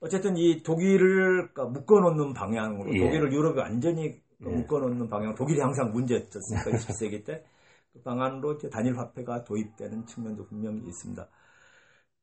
[0.00, 4.29] 어쨌든 이 독일을 그러니까 묶어놓는 방향으로 독일을 유럽이 완전히 그 예.
[4.48, 7.44] 묶어놓는 방향, 독일이 항상 문제였었으니까 20세기 때
[7.92, 11.28] 그 방안으로 이제 단일 화폐가 도입되는 측면도 분명히 있습니다.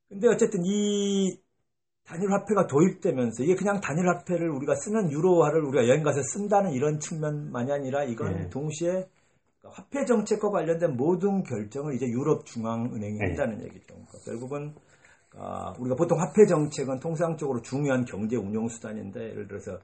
[0.09, 1.37] 근데 어쨌든 이
[2.05, 6.99] 단일 화폐가 도입되면서 이게 그냥 단일 화폐를 우리가 쓰는 유로화를 우리가 여행 가서 쓴다는 이런
[6.99, 8.49] 측면만이 아니라 이건 네.
[8.49, 9.09] 동시에
[9.63, 13.25] 화폐 정책과 관련된 모든 결정을 이제 유럽 중앙은행이 네.
[13.27, 13.87] 한다는 얘기죠.
[13.87, 14.75] 그러니까 결국은
[15.35, 19.79] 아, 우리가 보통 화폐 정책은 통상적으로 중요한 경제 운용 수단인데 예를 들어서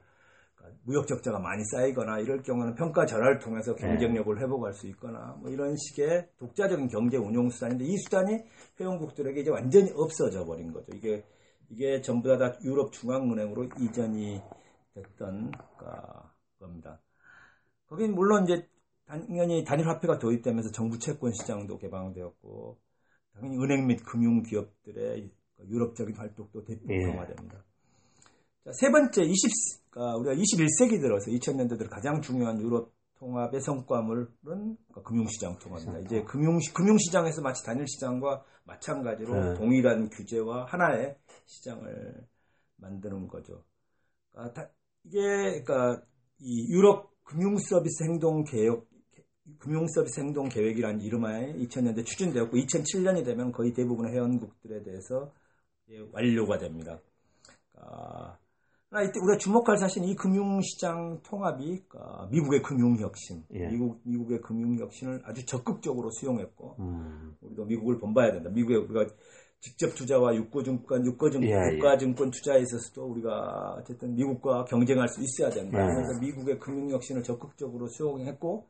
[0.84, 3.82] 무역 적자가 많이 쌓이거나 이럴 경우는 평가 절하를 통해서 네.
[3.82, 8.44] 경쟁력을 회복할 수 있거나 뭐 이런 식의 독자적인 경제 운용 수단인데 이 수단이
[8.80, 10.92] 회원국들에게 이제 완전히 없어져 버린 거죠.
[10.94, 11.24] 이게
[11.70, 14.40] 이게 전부 다, 다 유럽 중앙은행으로 이전이
[14.94, 15.52] 됐던
[16.58, 17.00] 겁니다.
[17.86, 18.68] 거긴 물론 이제
[19.06, 22.78] 당연히 단일 화폐가 도입되면서 정부 채권 시장도 개방되었고
[23.34, 25.30] 당연히 은행 및 금융 기업들의
[25.68, 27.04] 유럽적인 활동도 대폭 예.
[27.04, 27.64] 강화됩니다.
[28.66, 28.70] 예.
[28.70, 34.28] 자, 세 번째 20, 그러니까 우리가 21세기 들어서 2000년대 들 가장 중요한 유럽 통합의 성과물은
[34.42, 36.00] 그러니까 금융시장 통합입니다.
[36.00, 39.54] 이제 금융 금융시장에서 마치 단일 시장과 마찬가지로 네.
[39.54, 42.26] 동일한 규제와 하나의 시장을
[42.76, 43.62] 만드는 거죠.
[44.32, 44.68] 그러니까
[45.04, 46.02] 이게 그러니까
[46.40, 48.86] 이 유럽 금융 서비스 행동 개혁
[49.58, 55.32] 금융 서비스 행동 계획이라는 이름하에 2000년대 추진되었고 2007년이 되면 거의 대부분의 회원국들에 대해서
[56.12, 56.98] 완료가 됩니다.
[57.72, 58.38] 그러니까
[59.02, 63.68] 이때 우리가 주목할 사실은 이 금융시장 통합이 어, 미국의 금융혁신, 예.
[63.68, 67.36] 미국, 미국의 금융혁신을 아주 적극적으로 수용했고, 음.
[67.40, 68.50] 우리도 미국을 본봐야 된다.
[68.50, 69.06] 미국에 우리가
[69.60, 72.30] 직접 투자와 유가증권, 유가증권, 예, 유가증권 예.
[72.30, 75.82] 투자에 있어서도 우리가 어쨌든 미국과 경쟁할 수 있어야 된다.
[75.82, 75.94] 예.
[75.94, 78.66] 그래서 미국의 금융혁신을 적극적으로 수용했고,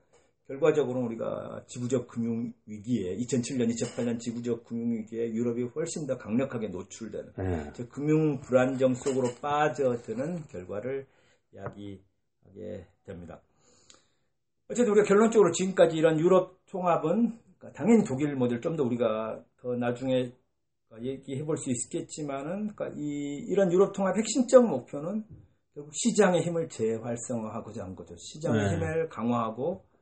[0.47, 7.33] 결과적으로 우리가 지구적 금융 위기에 2007년, 2008년 지구적 금융 위기에 유럽이 훨씬 더 강력하게 노출되는
[7.39, 7.73] 네.
[7.75, 11.07] 즉 금융 불안정 속으로 빠져드는 결과를
[11.55, 13.41] 야기하게 됩니다.
[14.69, 19.75] 어쨌든 우리가 결론적으로 지금까지 이런 유럽 통합은 그러니까 당연히 독일 모델 좀 더 우리가 더
[19.77, 20.33] 나중에
[21.03, 25.25] 얘기해 볼 수 있겠지만은 그러니까 이, 이런 유럽 통합 핵심적 목표는
[25.75, 28.15] 결국 시장의 힘을 재활성화하고자 한 거죠.
[28.17, 28.75] 시장의 네.
[28.77, 29.94] 힘을 강화하고 아,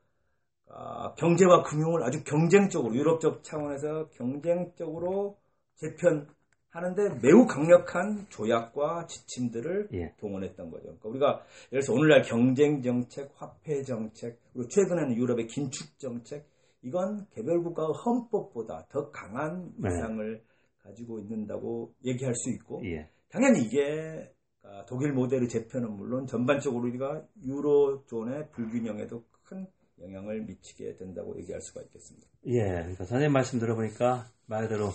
[1.16, 5.36] 경제와 금융을 아주 경쟁적으로 유럽적 차원에서 경쟁적으로
[5.76, 10.14] 재편하는데 매우 강력한 조약과 지침들을 예.
[10.18, 10.84] 동원했던 거죠.
[10.84, 11.26] 그러니까 우리가
[11.72, 16.46] 예를 들어서 오늘날 경쟁 정책, 화폐 정책, 그리고 최근에는 유럽의 긴축 정책
[16.82, 19.88] 이건 개별 국가의 헌법보다 더 강한 네.
[19.88, 20.42] 위상을 네.
[20.82, 23.08] 가지고 있는다고 얘기할 수 있고 예.
[23.28, 24.32] 당연히 이게
[24.62, 29.66] 그러니까 독일 모델의 재편은 물론 전반적으로 우리가 유로존의 불균형에도 큰
[30.00, 32.26] 영향을 미치게 된다고 얘기할 수가 있겠습니다.
[32.46, 34.90] 예, 그러니까 선생님 말씀 들어보니까 말 그대로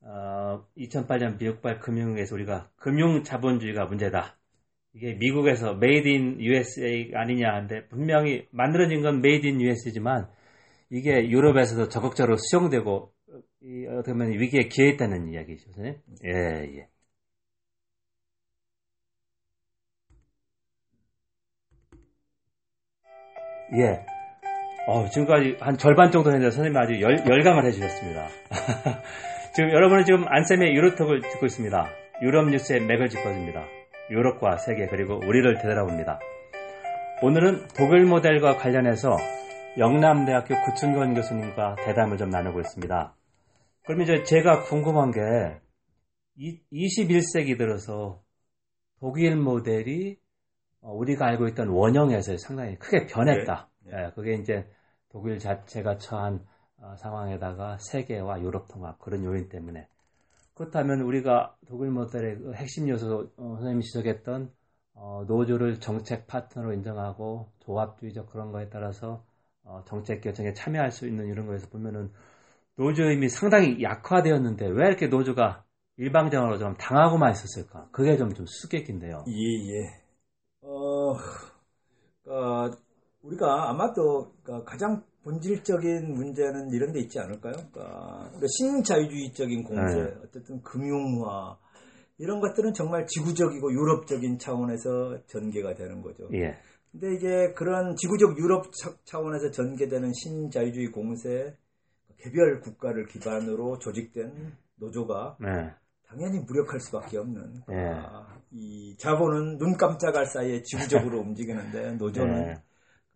[0.00, 4.36] 어, 2008년 미국발 금융에서 우리가 금융 자본주의가 문제다.
[4.94, 10.28] 이게 미국에서 made in USA 아니냐 하는데 분명히 만들어진 건 made in US지만
[10.90, 13.12] 이게 유럽에서도 적극적으로 수용되고
[13.62, 15.72] 이, 어떻게 보면 위기에 기여했다는 이야기죠.
[15.72, 16.00] 선생님?
[16.24, 16.30] 예,
[16.78, 16.88] 예.
[23.72, 24.15] 예.
[24.86, 28.28] 어, 지금까지 한 절반 정도 했는데 선생님이 아주 열, 열감을 해주셨습니다.
[29.52, 31.88] 지금 여러분은 지금 안쌤의 유로톡을 듣고 있습니다.
[32.22, 33.64] 유럽 뉴스의 맥을 짚어줍니다.
[34.10, 36.20] 유럽과 세계 그리고 우리를 되돌아봅니다.
[37.22, 39.16] 오늘은 독일 모델과 관련해서
[39.76, 43.14] 영남대학교 구춘건 교수님과 대담을 좀 나누고 있습니다.
[43.86, 45.20] 그럼 이제 제가 궁금한 게
[46.72, 48.20] 21세기 들어서
[49.00, 50.18] 독일 모델이
[50.80, 53.68] 우리가 알고 있던 원형에서 상당히 크게 변했다.
[53.86, 53.96] 네.
[53.96, 54.10] 네.
[54.14, 54.68] 그게 이제
[55.08, 56.44] 독일 자체가 처한
[56.78, 59.88] 어, 상황에다가 세계와 유럽 통합 그런 요인 때문에
[60.54, 64.52] 그렇다면 우리가 독일 모델의 그 핵심 요소 어, 선생님이 지적했던
[64.94, 69.24] 어, 노조를 정책 파트너로 인정하고 조합주의적 그런 거에 따라서
[69.64, 72.12] 어, 정책 결정에 참여할 수 있는 이런 거에서 보면은
[72.76, 75.64] 노조 힘이 상당히 약화되었는데 왜 이렇게 노조가
[75.98, 77.88] 일방적으로 좀 당하고만 있었을까?
[77.92, 79.24] 그게 좀, 좀 수수께끼인데요.
[79.28, 79.32] 예,
[79.72, 80.02] 예.
[80.62, 81.16] 어,
[82.26, 82.70] 어,
[83.26, 87.54] 우리가 아마도 그러니까 가장 본질적인 문제는 이런 데 있지 않을까요?
[87.72, 90.14] 그러니까 신자유주의적인 공세, 네.
[90.22, 91.58] 어쨌든 금융화,
[92.18, 96.28] 이런 것들은 정말 지구적이고 유럽적인 차원에서 전개가 되는 거죠.
[96.32, 96.56] 예.
[96.92, 98.70] 근데 이제 그런 지구적 유럽
[99.04, 101.56] 차원에서 전개되는 신자유주의 공세,
[102.18, 105.74] 개별 국가를 기반으로 조직된 노조가 네.
[106.08, 107.90] 당연히 무력할 수밖에 없는 네.
[107.90, 112.54] 아, 이 자본은 눈 깜짝할 사이에 지구적으로 움직이는데 노조는 네.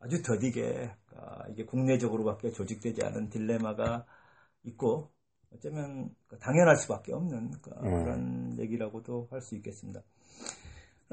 [0.01, 4.07] 아주 더디게 아, 이게 국내적으로밖에 조직되지 않은 딜레마가
[4.65, 5.13] 있고
[5.53, 8.05] 어쩌면 당연할 수밖에 없는 그 음.
[8.05, 10.03] 그런 얘기라고도 할 수 있겠습니다.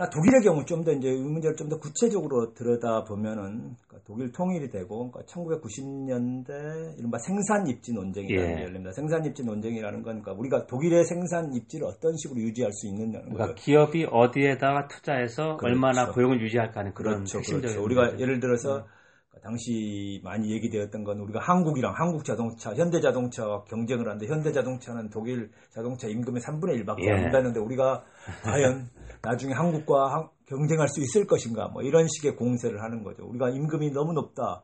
[0.05, 4.69] 독일의 경우 좀 더 이제 이 문제를 좀 더 구체적으로 들여다 보면은 그러니까 독일 통일이
[4.69, 8.55] 되고 그러니까 1990년대 이른바 생산 입지 논쟁이라는 예.
[8.57, 8.91] 게 열립니다.
[8.91, 13.45] 생산 입지 논쟁이라는 건 그러니까 우리가 독일의 생산 입지를 어떤 식으로 유지할 수 있느냐는 그러니까
[13.45, 13.55] 거예요.
[13.55, 15.65] 기업이 어디에다가 투자해서 그렇죠.
[15.65, 17.39] 얼마나 고용을 유지할까 하는 그런 그렇죠.
[17.39, 17.83] 핵심적인 그렇죠.
[17.83, 18.96] 우리가 예를 들어서 음.
[19.47, 25.51] 당시 많이 얘기되었던 건 우리가 한국이랑 한국 자동차, 현대 자동차와 경쟁을 하는데 현대 자동차는 독일
[25.69, 27.12] 자동차 임금의 3분의 1밖에 예.
[27.12, 28.03] 안 되는데 우리가
[28.43, 28.89] 과연
[29.21, 33.23] 나중에 한국과 한, 경쟁할 수 있을 것인가 뭐 이런 식의 공세를 하는 거죠.
[33.25, 34.63] 우리가 임금이 너무 높다.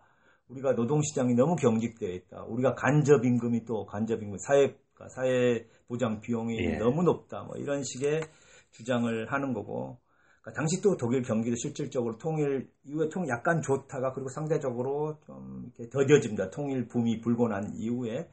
[0.50, 2.43] 우리가 노동시장이 너무 경직되어 있다.
[2.50, 4.76] 우리가 간접 임금이 또 간접 임금 사회
[5.15, 6.78] 사회 보장 비용이 예.
[6.78, 7.43] 너무 높다.
[7.43, 8.24] 뭐 이런 식의
[8.72, 9.98] 주장을 하는 거고
[10.44, 15.90] 그러니까 당시 또 독일 경기도 실질적으로 통일 이후에 통 약간 좋다가 그리고 상대적으로 좀 이렇게
[15.90, 16.50] 더뎌집니다.
[16.50, 18.30] 통일 붐이 불고 난 이후에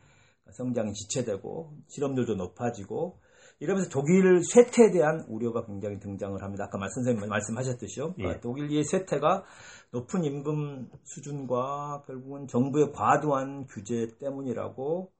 [0.50, 3.20] 성장이 지체되고 실업률도 높아지고
[3.60, 6.64] 이러면서 독일 쇠퇴에 대한 우려가 굉장히 등장을 합니다.
[6.64, 8.14] 아까 말 선생님 말씀하셨듯이요.
[8.14, 8.40] 그러니까 예.
[8.40, 9.44] 독일의 쇠퇴가
[9.92, 15.12] 높은 임금 수준과 결국은 정부의 과도한 규제 때문이라고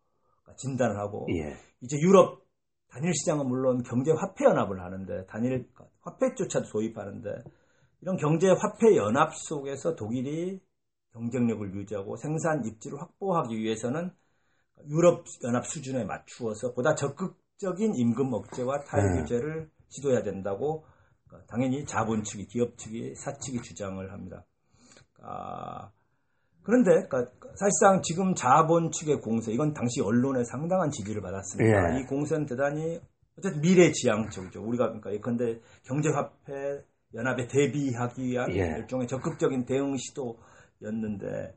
[0.57, 1.55] 진단을 하고 예.
[1.83, 2.43] 이제 유럽
[2.89, 5.69] 단일 시장은 물론 경제 화폐 연합을 하는데 단일
[6.03, 7.31] 화폐조차도 도입하는데
[8.03, 10.61] 이런 경제 화폐 연합 속에서 독일이
[11.13, 14.11] 경쟁력을 유지하고 생산 입지를 확보하기 위해서는
[14.89, 19.23] 유럽 연합 수준에 맞추어서 보다 적극적인 임금 억제와 타일 네.
[19.23, 20.85] 규제를 시도해야 된다고
[21.49, 24.45] 당연히 자본 측이 기업 측이 사측이 주장을 합니다.
[25.23, 25.91] 아,
[26.63, 31.97] 그런데 그러니까 사실상 지금 자본 측의 공세 이건 당시 언론에 상당한 지지를 받았습니다.
[31.97, 32.01] 예.
[32.01, 33.01] 이 공세는 대단히
[33.41, 34.63] 어쨌든 미래지향 적이죠.
[34.63, 38.79] 우리가 그러니까 예컨대 경제화폐 연합에 대비하기 위한 예.
[38.79, 41.57] 일종의 적극적인 대응 시도였는데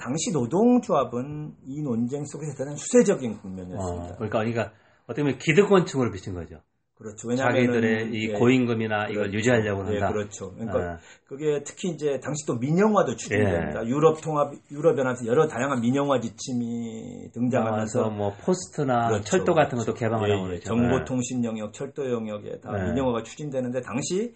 [0.00, 4.14] 당시 노동조합은 이 논쟁 속에서 대단히 수세적인 국면이었습니다.
[4.14, 4.72] 어, 그러니까, 그러니까
[5.04, 6.60] 어떻게 보면 기득권층으로 비친 거죠.
[6.96, 7.28] 그렇죠.
[7.28, 9.36] 왜냐하면 자기들의 이 예, 고임금이나 이걸 그렇죠.
[9.36, 10.08] 유지하려고 예, 한다.
[10.08, 10.54] 예, 그렇죠.
[10.54, 10.98] 그러니까 아.
[11.26, 13.84] 그게 특히 이제 당시 또 민영화도 추진됩니다.
[13.84, 13.88] 예.
[13.88, 19.24] 유럽 통합, 유럽 연합에서 여러 다양한 민영화 지침이 등장하면서 뭐 Post나 그렇죠.
[19.24, 20.64] 철도 같은 것도 개방을 하고 그렇죠.
[20.64, 22.84] 정보통신 영역, 철도 영역에 다 예.
[22.84, 24.34] 민영화가 추진되는데 당시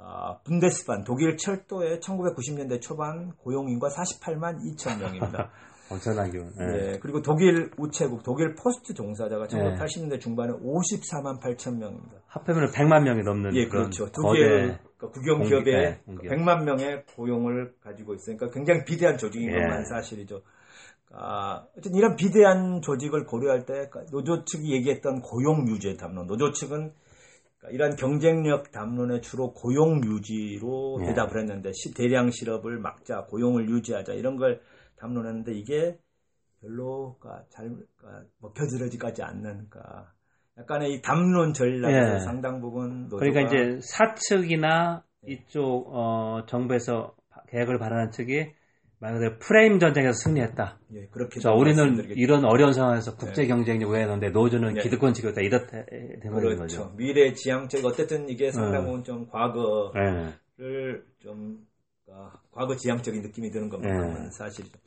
[0.00, 5.50] 아, Bundesbahn 독일 철도의 1990년대 초반 고용인원이 48만 2천 명입니다.
[5.90, 6.52] 엄청난 기업.
[6.56, 6.66] 네.
[6.66, 6.98] 네.
[7.00, 12.16] 그리고 독일 우체국, 독일 Post 종사자가 1980년대 중반에 54만 8천 명입니다.
[12.26, 14.10] 합하면 100만 명이 넘는 예, 그렇죠.
[14.12, 19.54] 독일 그러니까 국영 기업에 100만 명의 고용을 가지고 있으니까 굉장히 비대한 조직인 예.
[19.54, 20.42] 것만 사실이죠.
[21.10, 26.52] 아, 어쨌든 이런 비대한 조직을 고려할 때 그러니까 노조 측이 얘기했던 고용 유지의 담론, 노조
[26.52, 26.92] 측은
[27.58, 31.06] 그러니까 이러한 경쟁력 담론에 주로 고용 유지로 네.
[31.06, 34.60] 대답을 했는데 시- 대량 실업을 막자, 고용을 유지하자 이런 걸
[34.98, 35.98] 담론했는데 이게
[36.60, 40.12] 별로 그러니까 잘 그러니까 먹혀들어지지 않는 그러니까
[40.58, 42.18] 약간의 이 담론 전략에서 예.
[42.20, 47.14] 상당 부분 그러니까 이제 사측이나 이쪽 어, 정부에서
[47.48, 48.52] 계획을 바라는 측이
[49.00, 50.78] 말 그대로 프레임 전쟁에서 승리했다.
[50.94, 52.04] 예, 그렇게 자, 우리는.
[52.16, 54.82] 이런 어려운 상황에서 국제 경쟁력 우회하는데 노조는 네.
[54.82, 56.56] 기득권 지켰다 된 거죠.
[56.56, 56.92] 그렇죠.
[56.96, 61.00] 미래 지향적 어쨌든 이게 상당 부분 좀 과거를 네.
[61.20, 61.64] 좀
[62.18, 64.20] 아, 과거 지향적인 느낌이 드는 것만 네.
[64.20, 64.78] 은 사실이죠.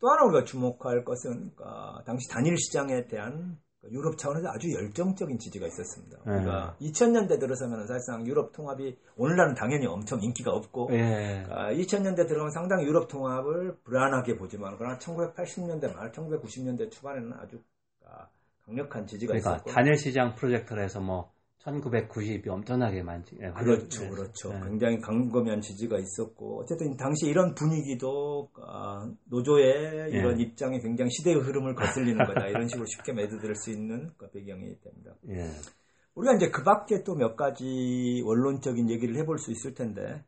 [0.00, 5.38] 또 하나 우리가 주목할 것은 아, 당시 단일 시장에 대한 그 유럽 차원에서 아주 열정적인
[5.38, 6.18] 지지가 있었습니다.
[6.18, 6.24] 네.
[6.24, 11.44] 그러니까 2000년대 들어서면 사실상 유럽 통합이 오늘날은 당연히 엄청 인기가 없고 예.
[11.48, 17.60] 아, 2000년대 들어가면 상당히 유럽 통합을 불안하게 보지만 그러나 1980년대 말 1990년대 초반에는 아주
[18.04, 18.26] 아,
[18.66, 21.32] 강력한 지지가 그러니까 있었고 단일 시장 프로젝트로 해서 뭐
[21.72, 23.36] 1990이 엄청나게 많지.
[23.40, 24.08] 예, 그렇죠, 네.
[24.10, 24.52] 그렇죠.
[24.52, 24.60] 네.
[24.64, 30.44] 굉장히 강검한 지지가 있었고 어쨌든 당시 이런 분위기도 아, 노조의 이런 예.
[30.44, 35.14] 입장이 굉장히 시대의 흐름을 거슬리는 거다 이런 식으로 쉽게 매듭될 수 있는 그 배경이 됩니다.
[35.28, 35.50] 예.
[36.14, 40.24] 우리가 이제 그 밖에 또 몇 가지 원론적인 얘기를 해볼 수 있을 텐데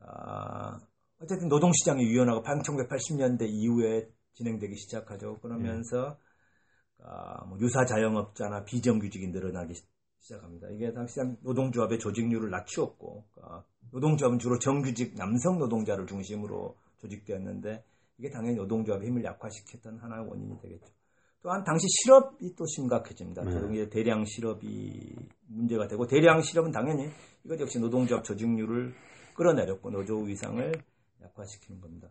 [0.00, 0.78] 아,
[1.20, 5.38] 어쨌든 노동시장이 유연하고 1980년대 이후에 진행되기 시작하죠.
[5.40, 6.16] 그러면서
[7.02, 9.74] 아, 뭐 유사 자영업자나 비정규직이 늘어나기
[10.18, 10.68] 시- 시작합니다.
[10.70, 17.84] 이게 당시 노동조합의 조직률을 낮추었고 아, 노동조합은 주로 정규직 남성 노동자를 중심으로 조직되었는데
[18.18, 20.92] 이게 당연히 노동조합의 힘을 약화시켰던 하나의 원인이 되겠죠.
[21.40, 23.44] 또한 당시 실업이 또 심각해집니다.
[23.44, 23.88] 네.
[23.90, 25.14] 대량 실업이
[25.46, 27.08] 문제가 되고 대량 실업은 당연히
[27.44, 28.92] 이것 역시 노동조합 조직률을
[29.36, 30.72] 끌어내렸고 노조 위상을
[31.22, 32.08] 약화시키는 겁니다.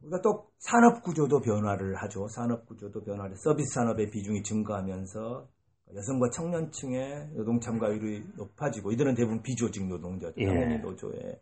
[0.00, 2.26] 우리가 또 산업 구조도 변화를 하죠.
[2.28, 5.48] 산업 구조도 변화를 서비스 산업의 비중이 증가하면서
[5.94, 10.34] 여성과 청년층의 노동 참가율이 높아지고 이들은 대부분 비조직 노동자죠.
[10.38, 10.46] 예.
[10.46, 11.40] 당연히 노조의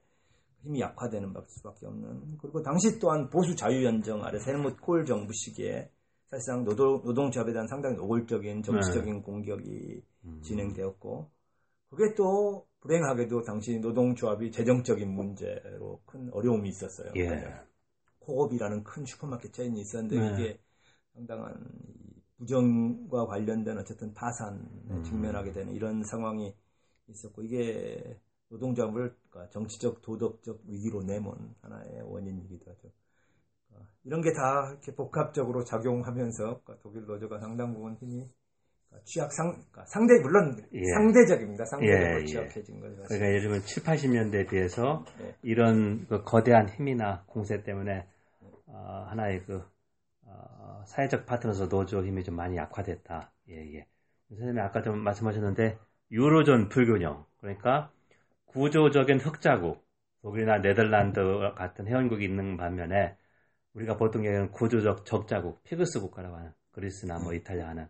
[0.62, 2.38] 힘이 약화되는 수밖에 없는.
[2.38, 5.90] 그리고 당시 또한 보수 자유연정 아래 헬무트 콜 정부 시기에
[6.30, 10.40] 사실상 노동, 노동조합에 대한 상당히 노골적인 정치적인 공격이 음.
[10.42, 11.30] 진행되었고
[11.90, 17.12] 그게 또 불행하게도 당시 노동조합이 재정적인 문제로 큰 어려움이 있었어요.
[17.16, 17.26] 예.
[17.26, 17.64] 그러니까
[18.20, 20.32] 코업이라는 큰 슈퍼마켓 체인이 있었는데 네.
[20.32, 20.58] 이게
[21.12, 21.54] 상당한
[22.42, 24.58] 이 부정과 관련된 어쨌든 파산에
[24.90, 25.02] 음.
[25.04, 26.54] 직면하게 되는 이런 상황이
[27.08, 32.88] 있었고 이게 노동조합을 그러니까 정치적 도덕적 위기로 내몬 하나의 원인이기도 하죠.
[33.70, 38.28] 어, 이런 게 다 이렇게 복합적으로 작용하면서 그러니까 독일 노조가 상당 부분 힘이
[38.88, 40.82] 그러니까 취약 상 그러니까 상대 물론 예.
[40.94, 41.64] 상대적입니다.
[41.66, 42.26] 상대적으로 예, 예.
[42.26, 42.96] 취약해진 거죠.
[43.02, 43.08] 사실.
[43.08, 45.34] 그러니까 예를 들면 7, 80년대에 비해서 예.
[45.42, 48.06] 이런 그 거대한 힘이나 공세 때문에
[48.66, 49.62] 어, 하나의 그
[50.34, 53.32] 어, 사회적 파트너서 노조 힘이 좀 많이 약화됐다.
[53.50, 53.86] 예, 예.
[54.28, 55.78] 선생님이 아까 좀 말씀하셨는데
[56.10, 57.92] 유로존 불균형 그러니까
[58.46, 59.84] 구조적인 흑자국
[60.22, 61.20] 독일이나 네덜란드
[61.56, 63.16] 같은 회원국이 있는 반면에
[63.74, 67.88] 우리가 보통 얘기하는 구조적 적자국 피그스 국가라고 하는 그리스나 뭐 이탈리아 하는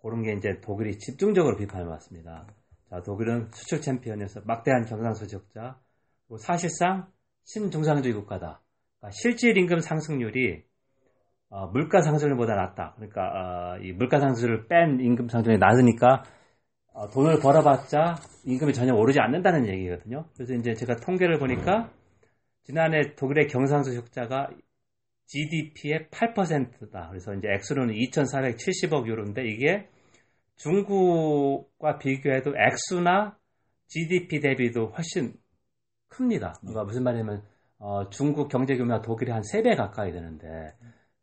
[0.00, 2.46] 그런 게 이제 독일이 집중적으로 비판을 받습니다.
[2.88, 5.78] 자, 독일은 수출 챔피언에서 막대한 경상수적자,
[6.26, 7.10] 그리고 사실상
[7.44, 8.62] 신중상주의 국가다.
[8.98, 10.64] 그러니까 실질 임금 상승률이
[11.50, 12.94] 어, 물가 상승률보다 낮다.
[12.96, 16.22] 그러니까 어, 이 물가 상승률을 뺀 임금 상승률이 낮으니까
[16.92, 20.26] 어, 돈을 벌어봤자 임금이 전혀 오르지 않는다는 얘기거든요.
[20.34, 21.90] 그래서 이제 제가 통계를 보니까
[22.64, 24.50] 지난해 독일의 경상수적자가
[25.26, 27.08] GDP의 8%다.
[27.08, 29.88] 그래서 이제 액수로는 2,470억 유로인데 이게
[30.56, 33.36] 중국과 비교해도 액수나
[33.86, 35.34] GDP 대비도 훨씬
[36.08, 36.54] 큽니다.
[36.60, 37.42] 그러니까 무슨 말이냐면
[37.78, 40.46] 어, 중국 경제 규모가 독일이 한 3배 가까이 되는데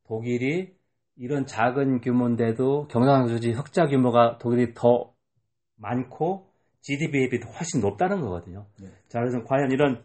[0.08, 0.74] 독일이
[1.18, 5.14] 이런 작은 규모인데도 경상수지 흑자 규모가 독일이 더
[5.78, 6.50] 많고
[6.82, 8.68] GDP 대비도 훨씬 높다는 거거든요.
[8.80, 8.88] 네.
[9.08, 10.04] 자, 그래서 과연 이런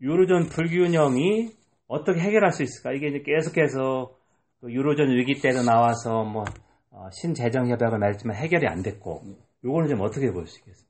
[0.00, 1.50] 유로존 불균형이
[1.86, 2.92] 어떻게 해결할 수 있을까?
[2.92, 4.14] 이게 이제 계속해서
[4.60, 6.44] 그 유로존 위기 때도 나와서 뭐
[6.90, 9.22] 어, 신재정 협약을 맺지만 해결이 안 됐고
[9.64, 10.86] 요거는 좀 어떻게 보시겠어요?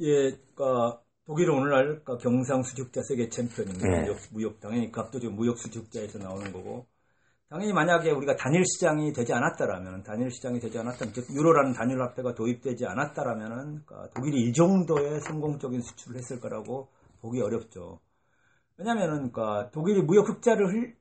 [0.00, 3.88] 예, 그러니까 독일은 오늘날 그러니까 경상수지 흑자 세계 챔피언입니다.
[3.88, 4.02] 네.
[4.02, 6.86] 무역, 무역 당연히 그 압도적 무역 수지 흑자에서 나오는 거고
[7.52, 12.34] 당연히 만약에 우리가 단일 시장이 되지 않았다라면 단일 시장이 되지 않았다면 즉 유로라는 단일 화폐가
[12.34, 16.88] 도입되지 않았다라면은 그러니까 독일이 이 정도의 성공적인 수출을 했을 거라고
[17.20, 18.00] 보기 어렵죠.
[18.78, 20.96] 왜냐면은 그러니까 독일이 무역 흑자를 흘-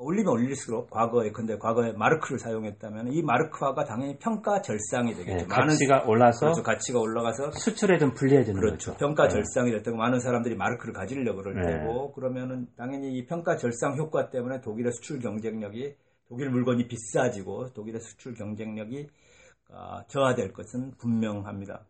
[0.00, 5.44] 올리면 올릴수록 과거에 근데 과거에 마르크를 사용했다면 이 마르크화가 당연히 평가 절상이 되겠죠.
[5.44, 6.62] 예, 가치가 올라서 그렇죠.
[6.62, 8.92] 가치가 올라가서 수출에 좀 불리해지는 그렇죠.
[8.92, 8.98] 거죠.
[8.98, 9.34] 평가 네.
[9.34, 11.66] 절상이 됐다고 많은 사람들이 마르크를 가지려고 그럴 네.
[11.66, 15.94] 테고 그러면은 당연히 이 평가 절상 효과 때문에 독일의 수출 경쟁력이
[16.28, 19.08] 독일 물건이 비싸지고 독일의 수출 경쟁력이
[19.72, 21.84] 아, 저하될 것은 분명합니다.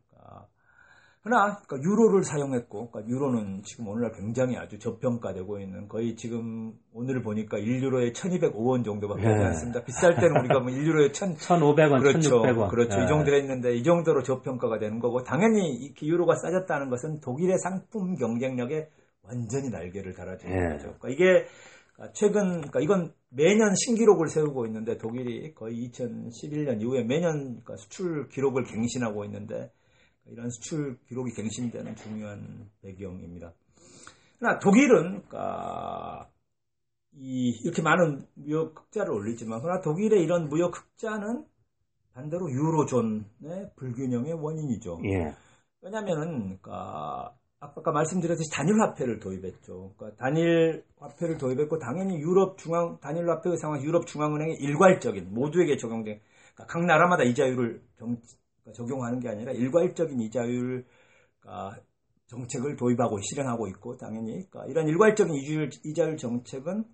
[1.21, 6.73] 아, 그러나 그러니까 유로를 사용했고 그러니까 유로는 지금 오늘날 굉장히 아주 저평가되고 있는 거의 지금
[6.95, 9.45] 오늘 보니까 1유로에 1,205원 정도밖에 되지 예.
[9.45, 9.85] 않습니다.
[9.85, 12.43] 비쌀 때는 우리가 뭐 1유로에 1,000 1,500원, 그렇죠.
[12.43, 12.71] 1,600원.
[12.71, 12.99] 그렇죠.
[12.99, 13.05] 예.
[13.05, 18.15] 이 정도 했는데 이 정도로 저평가가 되는 거고 당연히 이렇게 유로가 싸졌다는 것은 독일의 상품
[18.15, 18.89] 경쟁력에
[19.23, 20.73] 완전히 날개를 달아주는 예.
[20.73, 20.95] 거죠.
[20.99, 21.47] 그러니까 이게
[22.15, 28.65] 최근 그러니까 이건 매년 신기록을 세우고 있는데 독일이 거의 2011년 이후에 매년 그러니까 수출 기록을
[28.65, 29.71] 갱신하고 있는데
[30.31, 33.53] 이런 수출 기록이 갱신되는 중요한 배경입니다.
[34.39, 36.29] 그러나 독일은 그러니까
[37.13, 41.45] 이 이렇게 많은 무역 흑자를 올리지만 그러나 독일의 이런 무역 흑자는
[42.15, 45.01] 반대로 유로존의 불균형의 원인이죠.
[45.05, 45.35] 예.
[45.83, 49.95] 왜냐하면은 그러니까 아까 말씀드렸듯이 단일 화폐를 도입했죠.
[49.97, 56.21] 그러니까 단일 화폐를 도입했고 당연히 유럽 중앙 단일 화폐의 상황 유럽 중앙은행의 일괄적인 모두에게 적용된
[56.55, 58.17] 그러니까 각 나라마다 이자율을 정,
[58.73, 60.85] 적용하는 게 아니라 일괄적인 이자율
[61.41, 61.81] 그러니까
[62.27, 65.35] 정책을 도입하고 실행하고 있고 당연히 그러니까 이런 일괄적인
[65.85, 66.85] 이자율, 정책은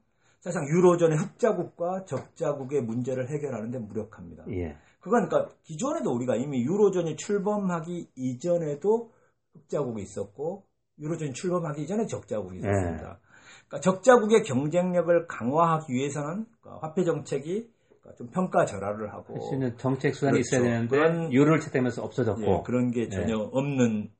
[0.40, 4.44] 사실상 유로존의 흑자국과 적자국의 문제를 해결하는 데 무력합니다.
[4.50, 4.76] 예.
[5.00, 9.12] 그건 그러니까 기존에도 우리가 이미 유로존이 출범하기 이전에도
[9.54, 10.64] 흑자국이 있었고
[10.98, 13.20] 유로존이 출범하기 이전에 적자국이 있었습니다.
[13.68, 17.75] 그러니까 적자국의 경쟁력을 강화하기 위해서는 그러니까 화폐 정책이 그러니까
[18.16, 20.56] 좀 평가 절하를 하고 할수 있는 정책 수단이 그렇죠.
[20.56, 24.10] 있어야 되는데 그런- 유로를 채택하면서 없어졌고 예, 그런 게 전혀 없는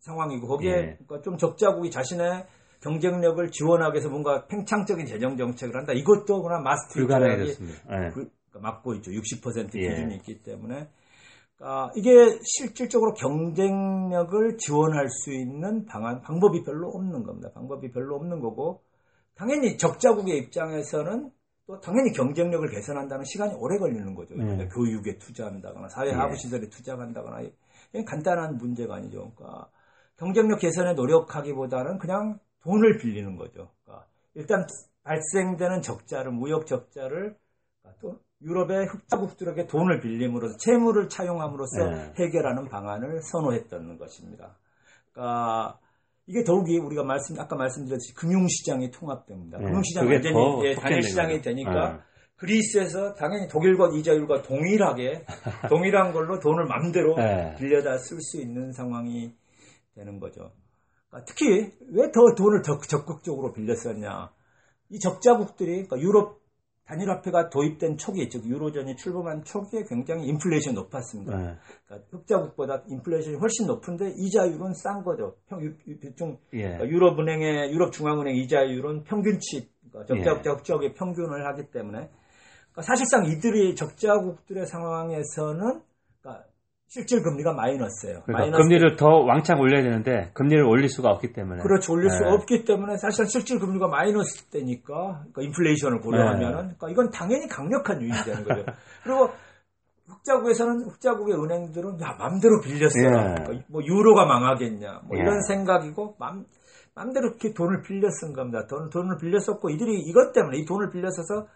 [0.00, 0.80] 상황이고 거기에 예.
[1.06, 2.46] 그러니까 좀 적자국이 자신의
[2.80, 5.92] 경쟁력을 지원하기 위해서 뭔가 팽창적인 재정 정책을 한다.
[5.92, 7.78] 이것도 그러나 마스트리트 조약이 불가능해졌습니다.
[8.06, 8.08] 예.
[8.10, 9.10] 그- 그러니까 막고 있죠.
[9.12, 9.88] 60% 예.
[9.88, 10.88] 기준이 있기 때문에.
[11.56, 12.10] 그러니까 이게
[12.42, 17.50] 실질적으로 경쟁력을 지원할 수 있는 방안, 방법이 별로 없는 겁니다.
[17.54, 18.82] 방법이 별로 없는 거고,
[19.36, 21.30] 당연히 적자국의 입장에서는
[21.66, 24.34] 또 당연히 경쟁력을 개선한다는 시간이 오래 걸리는 거죠.
[24.38, 24.68] 예.
[24.68, 26.12] 교육에 투자한다거나, 사회 예.
[26.12, 29.32] 하부 시설에 투자한다거나, 이게 간단한 문제가 아니죠.
[29.34, 29.68] 그러니까
[30.16, 33.70] 경쟁력 개선에 노력하기보다는 그냥 돈을 빌리는 거죠.
[33.84, 34.66] 그러니까 일단
[35.04, 37.36] 발생되는 적자를, 무역 적자를
[37.82, 42.14] 그러니까 또 유럽의 흑자국들에게 돈을 빌림으로써 채무를 차용함으로써 네.
[42.18, 44.56] 해결하는 방안을 선호했던 것입니다.
[45.12, 45.78] 그러니까
[46.26, 49.58] 이게 더욱이 우리가 말씀 아까 말씀드렸듯이 금융시장이 통합됩니다.
[49.58, 49.64] 네.
[49.64, 51.42] 금융시장 완전히 더 예, 단일 확대된 시장이 거죠.
[51.42, 51.98] 되니까 네.
[52.36, 55.24] 그리스에서 당연히 독일과 이자율과 동일하게
[55.68, 57.54] 동일한 걸로 돈을 맘대로 네.
[57.58, 59.32] 빌려다 쓸 수 있는 상황이
[59.94, 60.52] 되는 거죠.
[61.08, 64.32] 그러니까 특히 왜 더 돈을 더 적극적으로 빌렸었냐?
[64.90, 66.41] 이 적자국들이 그러니까 유럽
[66.86, 71.36] 단일화폐가 도입된 초기, 즉 유로존이 출범한 초기에 굉장히 인플레이션이 높았습니다.
[71.36, 71.56] 네.
[71.86, 75.36] 그러니까 흑자국보다 인플레이션이 훨씬 높은데 이자율은 싼 거죠.
[75.48, 76.62] 평, 유- 유- 대충 예.
[76.62, 80.54] 그러니까 유럽은행의 유럽 중앙은행 이자율은 평균치 그러니까 적자국자 예.
[80.54, 81.98] 흑자국의 평균을 하기 때문에
[82.72, 85.80] 그러니까 사실상 이들이 적자국들의 상황에서는
[86.92, 88.20] 실질 금리가 마이너스예요.
[88.26, 91.94] 그러니까 마이너스 금리를 더 왕창 올려야 되는데 금리를 올릴 수가 없기 때문에 그렇죠.
[91.94, 92.34] 올릴 수가 네.
[92.34, 96.74] 없기 때문에 사실상 실질 금리가 마이너스 때니까 그러니까 인플레이션을 고려하면은 네.
[96.76, 98.66] 그러니까 이건 당연히 강력한 유인이 되는 거죠.
[99.04, 99.30] 그리고
[100.06, 102.92] 흑자국에서는 흑자국의 은행들은 야 맘대로 빌렸어.
[102.98, 103.08] 예.
[103.08, 105.00] 그러니까 뭐 유로가 망하겠냐.
[105.08, 105.22] 뭐 예.
[105.22, 106.44] 이런 생각이고 맘
[106.94, 107.80] 맘대로 이렇게 돈을
[108.20, 108.66] 쓴 겁니다.
[108.66, 111.46] 돈, 돈을 빌려 썼고 이들이 이것 때문에 이 돈을 빌려 써서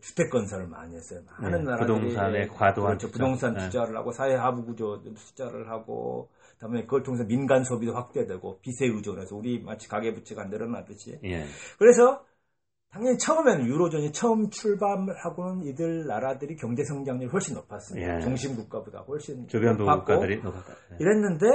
[0.00, 1.20] 주택 건설을 많이 했어요.
[1.40, 3.10] 많은 네, 나라들이 부동산에 과도한 그렇죠.
[3.10, 3.60] 부동산 네.
[3.60, 9.34] 투자를 하고 사회 하부 구조 투자를 하고 그다음에 그걸 통해서 민간 소비도 확대되고 빚에 의존해서
[9.34, 11.44] 우리 마치 가계 부채가 늘어나듯이 예.
[11.78, 12.24] 그래서
[12.90, 18.16] 당연히 처음에는 유로존이 처음 출발하고는 이들 나라들이 경제 성장률이 훨씬 높았습니다.
[18.16, 18.20] 예.
[18.20, 20.72] 중심 국가보다 훨씬 주변도 높았고 국가들이 높았다.
[20.92, 20.96] 예.
[20.98, 21.46] 이랬는데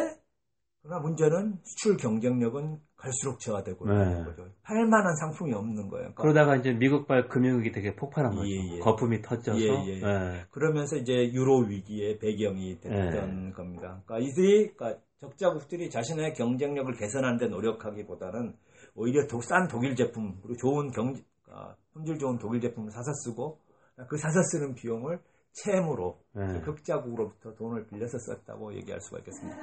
[0.86, 3.94] 그러나 문제는 수출 경쟁력은 갈수록 저하되고 네.
[3.94, 4.46] 있는 거죠.
[4.62, 6.14] 팔 만한 상품이 없는 거예요.
[6.14, 8.48] 그러니까 그러다가 이제 미국발 금융위기 되게 폭발한 거죠.
[8.48, 8.80] 예, 예.
[8.80, 10.02] 거품이 터져서 예, 예.
[10.02, 10.46] 예.
[10.52, 14.02] 그러면서 이제 유로 위기의 배경이 됐던 겁니다.
[14.06, 18.56] 그러니까 이들이 그러니까 적자국들이 자신의 경쟁력을 개선하는 데 노력하기보다는
[18.96, 23.60] 오히려 도- 싼 독일 제품 그리고 좋은 경 그러니까 품질 좋은 독일 제품을 사서 쓰고
[24.08, 25.20] 그 사서 쓰는 비용을
[25.54, 26.60] 채무로 예.
[26.60, 29.58] 흑자국으로부터 돈을 빌려서 썼다고 얘기할 수가 있겠습니다.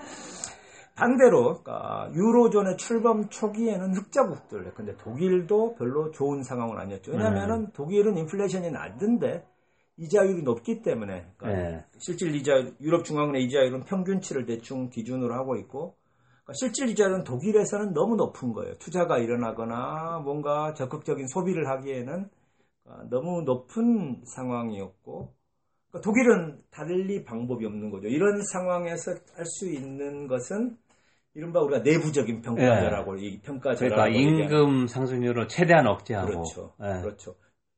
[0.95, 7.12] 반대로 그러니까 유로존의 출범 초기에는 흑자국들 근데 독일도 별로 좋은 상황은 아니었죠.
[7.12, 9.47] 왜냐하면 독일은 인플레이션이 낮은데
[9.97, 11.84] 이자율이 높기 때문에 그러니까 예.
[11.99, 15.97] 실질 이자 유럽 중앙은행 이자율은 평균치를 대충 기준으로 하고 있고
[16.45, 18.74] 그러니까 실질 이자율은 독일에서는 너무 높은 거예요.
[18.78, 22.28] 투자가 일어나거나 뭔가 적극적인 소비를 하기에는
[22.86, 25.32] 아, 너무 높은 상황이었고
[25.90, 28.09] 그러니까 독일은 달리 방법이 없는 거죠.
[28.09, 30.76] 이런 상황에서 할 수 있는 것은
[31.35, 36.74] 이른바 우리가 내부적인 평가절하고 이 평가절하고 그러니까 임금 상승률을 최대한 억제하고 그렇죠.
[36.83, 37.01] 예.
[37.01, 37.35] 그렇죠.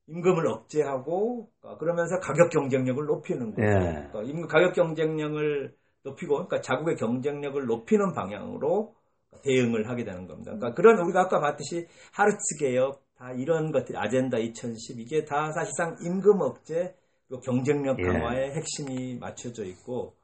[0.09, 3.63] 임금을 억제하고 어, 그러면서 가격 경쟁력을 높이는 거죠.
[3.63, 4.09] 예.
[4.11, 8.95] 그러니까 임금 가격 경쟁력을 높이고 그러니까 자국의 경쟁력을 높이는 방향으로
[9.43, 10.53] 대응을 하게 되는 겁니다.
[10.53, 15.97] 그러니까 그런 우리가 아까 봤듯이 하르츠 개혁 다 이런 것들 아젠다 2010 이게 다 사실상
[16.05, 16.95] 임금 억제
[17.29, 18.03] 그리고 경쟁력 예.
[18.03, 20.15] 강화의 핵심이 맞춰져 있고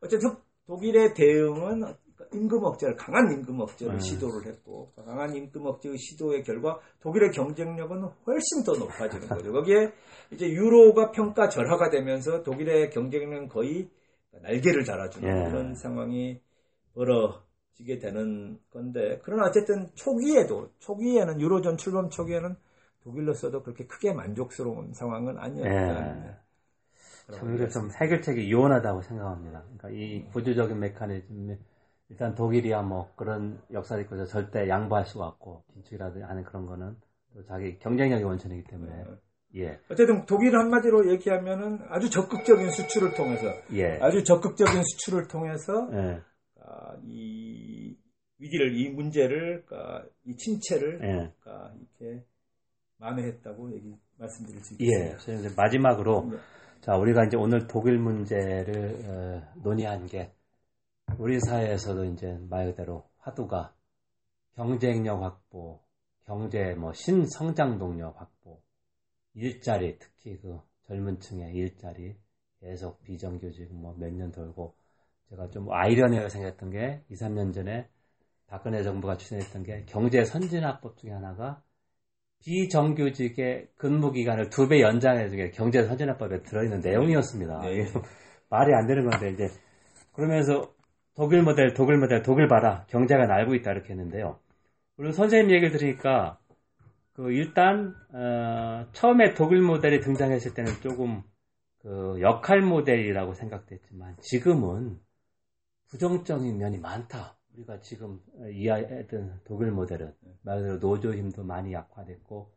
[0.00, 1.82] 어쨌든 독일의 대응은
[2.34, 3.98] 임금 억제를 강한 임금 억제를 음.
[3.98, 9.52] 시도를 했고 강한 임금 억제의 시도의 결과 독일의 경쟁력은 훨씬 더 높아지는 거죠.
[9.52, 9.92] 거기에
[10.32, 13.88] 이제 유로가 평가 절하가 되면서 독일의 경쟁력은 거의
[14.42, 15.50] 날개를 달아주는 예.
[15.50, 16.40] 그런 상황이
[16.94, 22.56] 벌어지게 되는 건데 그러나 어쨌든 초기에도 초기에는 유로존 출범 초기에는
[23.02, 26.28] 독일로서도 그렇게 크게 만족스러운 상황은 아니었다.
[26.28, 26.44] 예.
[27.32, 29.62] 참 이게 좀 해결책이 유연하다고 생각합니다.
[29.62, 31.58] 그러니까 이 구조적인 메커니즘
[32.10, 36.96] 일단 독일이야 뭐 그런 역사를 있고 절대 양보할 수가 없고 긴축이라든지 하는 그런 거는
[37.32, 39.04] 또 자기 경쟁력의 원천이기 때문에
[39.56, 46.20] 예, 어쨌든 독일 한마디로 얘기하면은 아주 적극적인 수출을 통해서 예, 아주 적극적인 수출을 통해서 예,
[46.60, 47.96] 아, 이
[48.38, 51.32] 위기를 이 문제를 아, 이 침체를 예.
[51.48, 52.24] 아, 이렇게
[52.98, 54.86] 만회했다고 얘기 말씀드릴 수 예.
[54.86, 55.48] 있겠습니다.
[55.48, 56.36] 이제 마지막으로 네.
[56.80, 60.32] 자 우리가 이제 오늘 독일 문제를 어, 논의한 게
[61.18, 63.74] 우리 사회에서도 이제 말 그대로 화두가
[64.54, 65.80] 경쟁력 확보,
[66.26, 68.60] 경제 뭐 신성장 동력 확보,
[69.34, 72.16] 일자리 특히 그 젊은 층의 일자리
[72.60, 74.74] 계속 비정규직 뭐 몇 년 돌고
[75.30, 77.88] 제가 좀 아이러니하게 생각했던 게 2, 3년 전에
[78.46, 81.62] 박근혜 정부가 추진했던 게 경제 선진화법 중에 하나가
[82.44, 87.60] 비정규직의 근무 기간을 두 배 연장해 게 경제 선진화법에 들어있는 내용이었습니다.
[87.60, 87.86] 네.
[88.50, 89.48] 말이 안 되는 건데 이제
[90.12, 90.73] 그러면서
[91.14, 94.38] 독일 모델, 독일 모델, 독일 봐라 경제가 날고 있다 이렇게 했는데요.
[94.96, 96.38] 물론 선생님 얘기를 들으니까
[97.12, 101.22] 그 일단 어, 처음에 독일 모델이 등장했을 때는 조금
[101.78, 104.98] 그 역할 모델이라고 생각됐지만 지금은
[105.88, 107.36] 부정적인 면이 많다.
[107.54, 110.12] 우리가 지금 이해했던 독일 모델은
[110.42, 112.52] 말 그대로 노조 힘도 많이 약화됐고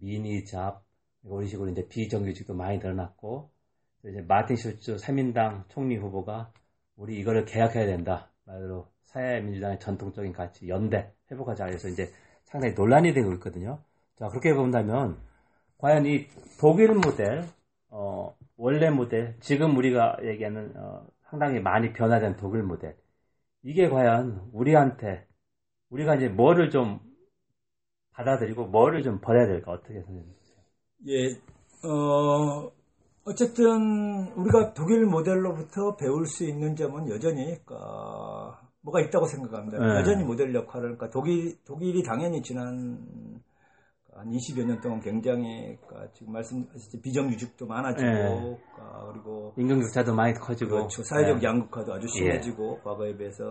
[0.00, 0.84] 미니 잡
[1.24, 3.50] 이런 식으로 이제 비정규직도 많이 늘어났고
[4.04, 6.52] 이제 마틴 슐츠 새민당 총리 후보가
[6.96, 8.30] 우리 이거를 개혁해야 된다.
[8.44, 12.10] 말 그대로 사회민주당의 전통적인 가치 연대 회복하자 해서 이제
[12.44, 13.80] 상당히 논란이 되고 있거든요.
[14.16, 15.18] 자 그렇게 본다면
[15.78, 16.26] 과연 이
[16.60, 17.44] 독일 모델
[17.90, 22.96] 어, 원래 모델 지금 우리가 얘기하는 어, 상당히 많이 변화된 독일 모델
[23.62, 25.26] 이게 과연 우리한테
[25.90, 27.00] 우리가 이제 뭐를 좀
[28.12, 30.56] 받아들이고 뭐를 좀 버려야 될까 어떻게 생각하세요?
[31.06, 31.40] 예,
[31.86, 32.73] 어,
[33.26, 38.52] 어쨌든 우리가 독일 모델로부터 배울 수 있는 점은 여전히 어,
[38.82, 39.78] 뭐가 있다고 생각합니다.
[39.78, 40.00] 네.
[40.00, 43.40] 여전히 모델 역할을 그러니까 독일 독일이 당연히 지난
[44.14, 48.58] 한 20여 년 동안 굉장히 그러니까 지금 말씀하셨듯이 비정규직도 많아지고 네.
[48.74, 51.02] 그러니까 그리고 임금 격차도 많이 커지고 그렇죠.
[51.02, 51.46] 사회적 네.
[51.46, 53.44] 양극화도 아주 심해지고 과거에 비해서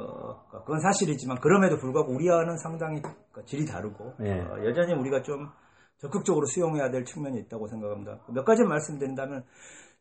[0.47, 4.39] 그러니까 그건 사실이지만 그럼에도 불구하고 우리와는 상당히 그러니까 질이 다르고 예.
[4.39, 5.49] 어, 여전히 우리가 좀
[6.03, 8.19] 적극적으로 수용해야 될 측면이 있다고 생각합니다.
[8.27, 9.45] 몇 가지 말씀드린다면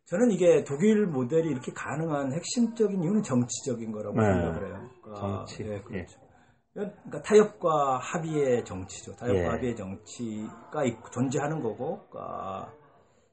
[0.06, 4.26] 저는 이게 독일 모델이 이렇게 가능한 핵심적인 이유는 정치적인 거라고 네.
[4.26, 4.90] 생각을 해요.
[5.00, 5.62] 그러니까, 정치.
[5.62, 6.18] 예, 그렇죠.
[6.72, 9.14] 그러니까 타협과 합의의 정치죠.
[9.14, 9.46] 타협과 예.
[9.46, 12.72] 합의의 정치가 있고, 존재하는 거고, 그러니까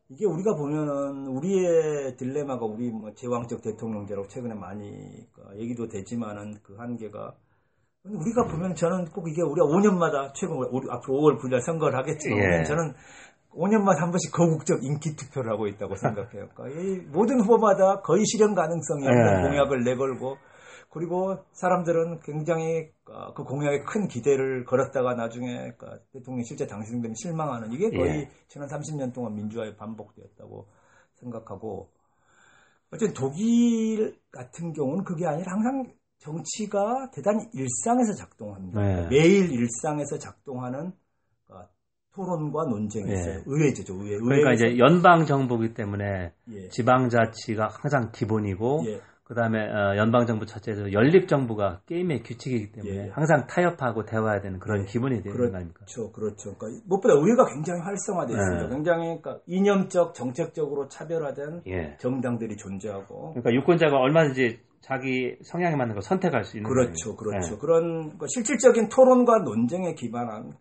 [0.09, 6.75] 이게 우리가 보면은 우리의 딜레마가 우리 뭐 제왕적 대통령제라고 최근에 많이 그러니까 얘기도 되지만은 그
[6.75, 7.33] 한계가
[8.11, 12.63] 우리가 보면 저는 꼭 이게 우리가 5년마다 최근 우리 앞으로 5월 9일 선거를 하겠지만 예.
[12.63, 12.93] 저는
[13.51, 16.49] 5년마다 한 번씩 거국적 인기 투표를 하고 있다고 생각해요.
[16.53, 19.49] 그러니까 이 모든 후보마다 거의 실현 가능성이 없는 예.
[19.49, 20.37] 공약을 내걸고
[20.91, 27.71] 그리고 사람들은 굉장히 어, 그 공약에 큰 기대를 걸었다가 나중에 그 대통령이 실제 당선되면 실망하는
[27.71, 28.29] 이게 거의 예.
[28.47, 30.67] 지난 30년 동안 민주화에 반복되었다고
[31.15, 31.89] 생각하고
[32.91, 38.81] 어쨌든 독일 같은 경우는 그게 아니라 항상 정치가 대단히 일상에서 작동합니다.
[38.81, 39.07] 네.
[39.09, 40.91] 매일 일상에서 작동하는
[41.49, 41.61] 어,
[42.13, 43.13] 토론과 논쟁이 네.
[43.13, 43.41] 있어요.
[43.45, 44.17] 의회제죠, 의회.
[44.19, 46.67] 그러니까 의회에서- 이제 연방 정부이기 때문에 예.
[46.69, 49.01] 지방자치가 항상 기본이고 예.
[49.23, 53.09] 그다음에 어, 연방 정부 자체에서 연립 정부가 게임의 규칙이기 때문에 예.
[53.11, 54.85] 항상 타협하고 대화해야 되는 그런 예.
[54.85, 55.79] 기본이 되는 거 아닙니까?
[55.85, 56.55] 그렇죠, 그렇죠.
[56.57, 58.63] 그러니까 무엇보다 의회가 굉장히 활성화되어 있습니다.
[58.67, 58.75] 네.
[58.75, 61.95] 굉장히 그러니까 이념적, 정책적으로 차별화된 예.
[61.99, 67.31] 정당들이 존재하고 그러니까 유권자가 얼마든지 자기 성향에 맞는 걸 선택할 수 있는 그렇죠, 거예요.
[67.31, 67.53] 그렇죠.
[67.53, 67.57] 예.
[67.57, 70.53] 그런 그 실질적인 토론과 논쟁에 기반한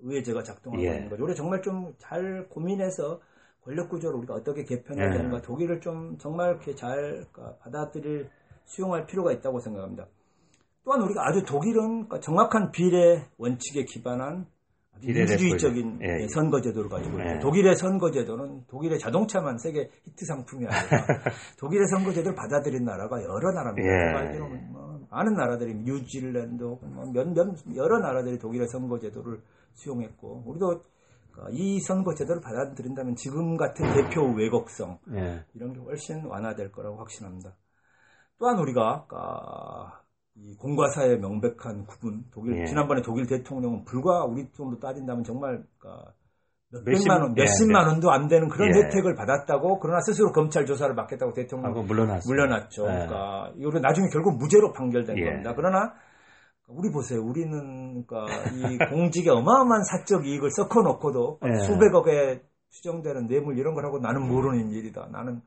[0.00, 0.94] 의회제가 작동하고 예.
[0.96, 1.24] 있는 거죠.
[1.24, 3.20] 우리 정말 좀 잘 고민해서
[3.62, 5.16] 권력 구조를 우리가 어떻게 개편해야 예.
[5.16, 7.24] 되는가, 독일을 좀 정말 이렇게 잘
[7.60, 8.30] 받아들일
[8.64, 10.06] 수용할 필요가 있다고 생각합니다.
[10.84, 14.46] 또한 우리가 아주 독일은 정확한 비례 원칙에 기반한
[15.02, 16.28] 민주주의적인 예, 예.
[16.28, 17.38] 선거제도를 가지고 예.
[17.38, 21.06] 독일의 선거제도는 독일의 자동차만 세계 히트 상품이 아니라
[21.58, 24.34] 독일의 선거제도를 받아들인 나라가 여러 나라입니다.
[24.34, 24.38] 예.
[24.38, 29.40] 뭐 많은 나라들이 뉴질랜드 뭐 몇, 몇, 여러 나라들이 독일의 선거제도를
[29.74, 30.82] 수용했고 우리도
[31.50, 35.44] 이 선거제도를 받아들인다면 지금 같은 대표 왜곡성 예.
[35.54, 37.54] 이런 게 훨씬 완화될 거라고 확신합니다.
[38.38, 39.06] 또한 우리가
[40.40, 42.24] 이 공과 사의 명백한 구분.
[42.32, 42.64] 독일 예.
[42.66, 46.12] 지난번에 독일 대통령은 불과 우리 돈으로 따진다면 정말 그러니까
[46.70, 47.90] 몇백만 원, 몇십만 예, 네.
[47.92, 48.82] 원도 안 되는 그런 예.
[48.82, 52.28] 혜택을 받았다고 그러나 스스로 검찰 조사를 받겠다고 대통령 물러났죠.
[52.28, 52.82] 물러났죠.
[52.82, 52.86] 예.
[52.86, 55.24] 그러니까 이거는 나중에 결국 무죄로 판결된 예.
[55.24, 55.54] 겁니다.
[55.56, 55.94] 그러나
[56.68, 57.20] 우리 보세요.
[57.22, 61.58] 우리는 그러니까 이 공직에 어마어마한 사적 이익을 섞어 놓고도 예.
[61.60, 65.08] 수백억에 추정되는 뇌물 이런 걸 하고 나는 모르는 일이다.
[65.10, 65.40] 나는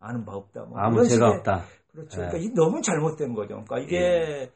[0.00, 0.64] 아는 바 없다.
[0.64, 1.62] 뭐 아무 죄가 없다.
[1.96, 2.16] 그렇죠.
[2.16, 3.64] 그러니까 이 너무 잘못된 거죠.
[3.64, 4.52] 그러니까 이게 예.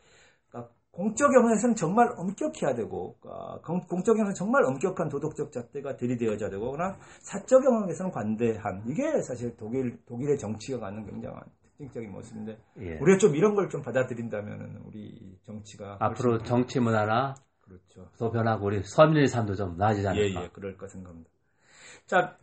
[0.50, 6.70] 그러니까 공적 영역에서는 정말 엄격해야 되고, 그러니까 공적 영역에서는 정말 엄격한 도덕적 잣대가 들이대어져야 되고,
[6.70, 12.98] 그러나 사적 영역에서는 관대한 이게 사실 독일 독일의 정치가 갖는 굉장한 특징적인 모습인데, 예.
[13.00, 18.10] 우리가 좀 이런 걸 좀 받아들인다면은 우리 정치가 앞으로 정치 문화나 그렇죠.
[18.18, 20.40] 더 변하고 우리 서민의 삶도 좀 나아지지 않을까?
[20.40, 21.30] 예, 예, 그럴까 생각합니다.
[22.06, 22.36] 자,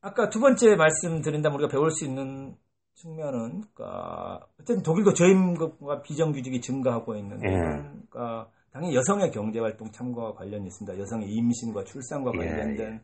[0.00, 2.56] 아까 두 번째 말씀드린다면 우리가 배울 수 있는
[3.02, 7.58] 측면은 그러니까 어쨌든 독일도 저임금과 비정규직이 증가하고 있는데 예.
[7.58, 10.98] 그러니까 당연히 여성의 경제활동 참가와 관련이 있습니다.
[10.98, 13.00] 여성의 임신과 출산과 예, 관련된 예.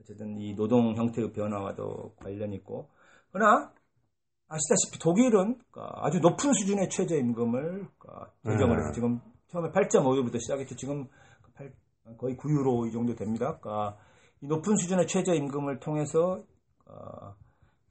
[0.00, 2.88] 어쨌든 이 노동 형태의 변화와도 관련이 있고
[3.32, 3.72] 그러나
[4.48, 8.92] 아시다시피 독일은 그러니까 아주 높은 수준의 최저임금을 그러니까 제정을 해서 예.
[8.94, 10.76] 지금 처음에 8.5유로부터 시작했죠.
[10.76, 11.08] 지금
[12.18, 13.58] 거의 9유로 이 정도 됩니다.
[13.60, 13.98] 그러니까
[14.40, 16.42] 이 높은 수준의 최저임금을 통해서
[16.86, 17.34] 어,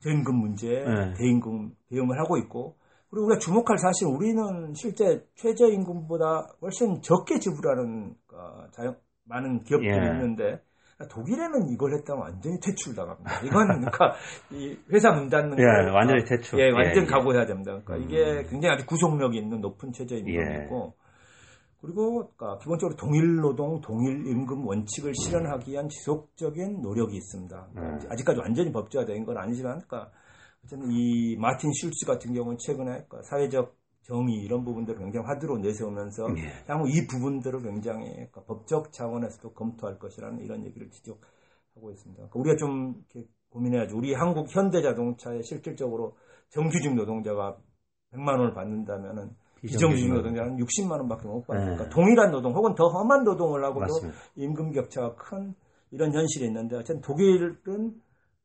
[0.02, 1.14] 저임금 문제, 네.
[1.18, 2.76] 대임금 대응을 하고 있고
[3.10, 8.96] 그리고 우리가 주목할 사실 우리는 실제 최저임금보다 훨씬 적게 지불하는 어, 자영,
[9.26, 10.12] 많은 기업들이 예.
[10.12, 10.62] 있는데
[11.08, 13.42] 독일에는 이걸 했다면 완전히 퇴출당합니다.
[13.46, 14.16] 이건 그러니까
[14.52, 16.60] 이 회사 문 닫는 예, 거 완전히 퇴출.
[16.60, 17.06] 예, 완전 예, 예.
[17.06, 17.72] 각오해야 됩니다.
[17.84, 18.04] 그러니까 음.
[18.04, 20.99] 이게 굉장히 아주 구속력이 있는 높은 최저임금이고 예.
[21.82, 27.70] 그리고 그러니까 기본적으로 동일 노동, 동일 임금 원칙을 실현하기 위한 지속적인 노력이 있습니다.
[27.74, 27.82] 네.
[28.10, 30.12] 아직까지 완전히 법제화된 건 아니지만, 그러니까
[30.64, 36.28] 어쨌든 이 마틴 슐츠 같은 경우는 최근에 그러니까 사회적 정의 이런 부분들을 굉장히 화두로 내세우면서
[36.30, 36.52] 네.
[36.68, 42.28] 향후 이 부분들을 굉장히 그러니까 법적 차원에서도 검토할 것이라는 이런 얘기를 지적하고 있습니다.
[42.30, 43.06] 그러니까 우리가 좀
[43.50, 43.98] 고민해야죠.
[43.98, 46.18] 우리 한국 현대 자동차에 실질적으로
[46.50, 47.58] 정규직 노동자가
[48.12, 51.90] 100만 원을 받는다면은 비정규직 노동자는 60만 원밖에 못 받으니까 네.
[51.90, 54.20] 동일한 노동 혹은 더 험한 노동을 하고도 맞습니다.
[54.36, 55.56] 임금 격차가 큰
[55.92, 58.02] 이런 현실이 있는데 어쨌든 독일은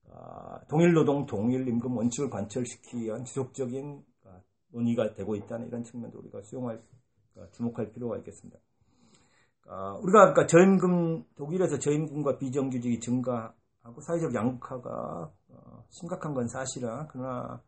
[0.09, 4.43] 어, 동일 노동 동일 임금 원칙을 관철시키기 위한 지속적인 어,
[4.73, 6.81] 논의가 되고 있다는 이런 측면도 우리가 수용할
[7.37, 8.59] 어, 주목할 필요가 있겠습니다.
[9.67, 17.63] 어, 우리가 그러니까 저임금 독일에서 저임금과 비정규직이 증가하고 사회적 양극화가 어, 심각한 건 사실이나 그러나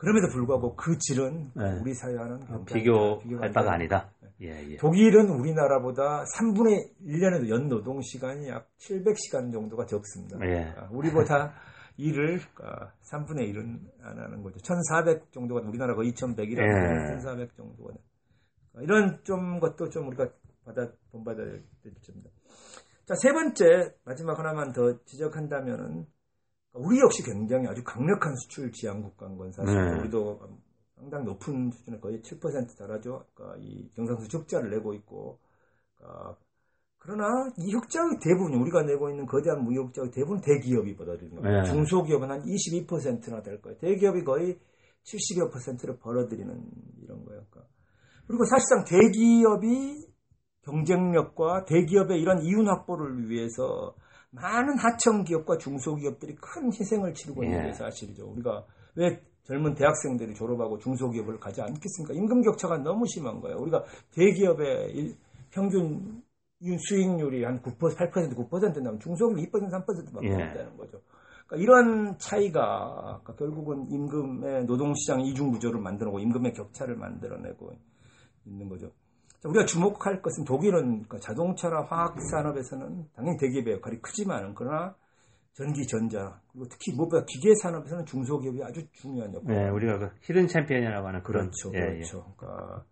[0.00, 1.78] 그럼에도 불구하고 그 질은 네.
[1.78, 4.10] 우리 사회와는 아, 비교할 바가 아니다.
[4.40, 4.76] 예, 예.
[4.78, 10.38] 독일은 우리나라보다 3분의 1년에도 연 노동 시간이 약 700시간 정도가 적습니다.
[10.46, 10.72] 예.
[10.78, 11.52] 아, 우리보다
[11.98, 14.58] 일을 3분의 아, 1은 안 하는 거죠.
[14.66, 17.12] 1,400 정도가 우리나라가 2,100이라고 예.
[17.16, 17.92] 1,400 정도가
[18.80, 20.30] 이런 좀 것도 좀 우리가
[20.64, 21.46] 받아 본받아야
[21.82, 22.30] 될 점입니다.
[23.04, 26.06] 자, 세 번째 마지막 하나만 더 지적한다면은
[26.72, 30.00] 우리 역시 굉장히 아주 강력한 수출 지향 국가인 건 사실 네.
[30.00, 30.40] 우리도
[30.96, 33.24] 상당히 높은 수준에 거의 7% 달하죠.
[33.34, 35.38] 그러니까 이 경상수 흑자를 내고 있고,
[35.96, 36.36] 그러니까
[36.98, 41.62] 그러나 이 흑자의 대부분 우리가 내고 있는 거대한 무역자의 대부분 대기업이 벌어들이는 거예요.
[41.62, 41.70] 네.
[41.70, 43.78] 중소기업은 한 22%나 될 거예요.
[43.78, 44.58] 대기업이 거의
[45.04, 46.62] 70여 퍼센트를 벌어들이는
[47.02, 47.42] 이런 거예요.
[47.50, 47.72] 그러니까.
[48.26, 50.06] 그리고 사실상 대기업이
[50.62, 53.94] 경쟁력과 대기업의 이런 이윤 확보를 위해서
[54.30, 57.72] 많은 하청 기업과 중소기업들이 큰 희생을 치르고 있는 게 예.
[57.72, 58.26] 사실이죠.
[58.26, 58.64] 우리가
[58.94, 62.14] 왜 젊은 대학생들이 졸업하고 중소기업을 가지 않겠습니까?
[62.14, 63.56] 임금 격차가 너무 심한 거예요.
[63.58, 65.16] 우리가 대기업의
[65.50, 66.22] 평균
[66.88, 70.32] 수익률이 한 9%, 8%, 9% 나면 중소기업 2%, 3%밖에 예.
[70.32, 71.00] 없다는 거죠.
[71.46, 77.72] 그러니까 이런 차이가 그러니까 결국은 임금의 노동시장 이중 구조를 만들어고 임금의 격차를 만들어내고
[78.44, 78.92] 있는 거죠.
[79.44, 84.94] 우리가 주목할 것은 독일은 그 자동차나 화학 산업에서는 당연히 대기업의 역할이 크지만 그러나
[85.54, 89.54] 전기, 전자 그리고 특히 무엇보다 기계 산업에서는 중소기업이 아주 중요한 역할.
[89.54, 92.26] 네, 우리가 그 히든 챔피언이라고 하는 그런 그렇죠, 예, 그렇죠.
[92.28, 92.34] 예.
[92.36, 92.84] 그러니까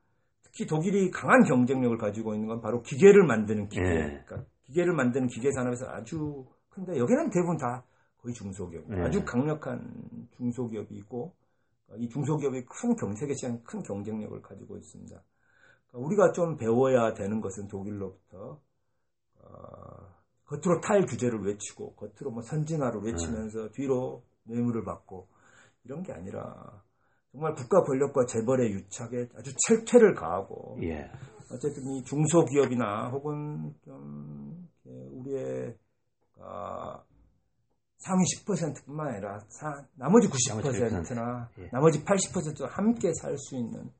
[0.42, 3.82] 특히 독일이 강한 경쟁력을 가지고 있는 건 바로 기계를 만드는 기계.
[3.82, 4.22] 예.
[4.26, 7.84] 그러니까 기계를 만드는 기계 산업에서 아주 큰데 여기는 대부분 다
[8.22, 8.84] 거의 중소기업.
[8.90, 9.02] 예.
[9.02, 9.80] 아주 강력한
[10.36, 11.34] 중소기업이 있고
[11.96, 15.22] 이 중소기업이 큰 경, 세계 시장 큰 경쟁력을 가지고 있습니다.
[15.92, 18.60] 우리가 좀 배워야 되는 것은 독일로부터
[19.40, 20.08] 어,
[20.44, 25.28] 겉으로 탈 규제를 외치고 겉으로 뭐 선진화를 외치면서 뒤로 뇌물을 받고
[25.84, 26.82] 이런 게 아니라
[27.32, 31.10] 정말 국가 권력과 재벌의 유착에 아주 철퇴를 가하고 예.
[31.50, 35.76] 어쨌든 이 중소기업이나 혹은 좀 우리의
[36.40, 37.02] 아,
[37.98, 41.68] 상위 10%뿐만 아니라 사, 나머지 90%나 예.
[41.72, 43.90] 나머지 80%도 함께 살 수 있는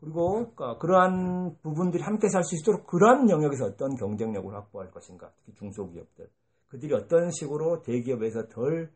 [0.00, 5.54] 그리고 그러니까 그러한 부분들이 함께 살 수 있도록 그러한 영역에서 어떤 경쟁력을 확보할 것인가 특히
[5.54, 6.28] 중소기업들
[6.68, 8.90] 그들이 어떤 식으로 대기업에서 덜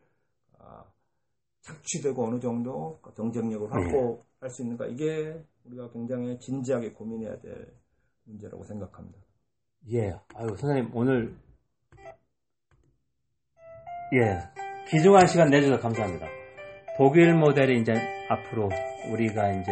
[0.57, 0.83] 아,
[1.61, 7.73] 착취되고 어느 정도 경쟁력을 확보할 수 있는가 이게 우리가 굉장히 진지하게 고민해야 될
[8.23, 9.19] 문제라고 생각합니다.
[9.91, 11.37] 예, 아유 선생님 오늘
[14.13, 14.39] 예
[14.89, 16.25] 귀중한 시간 내주셔서 감사합니다.
[16.97, 17.93] 독일 모델이 이제
[18.29, 18.69] 앞으로
[19.11, 19.71] 우리가 이제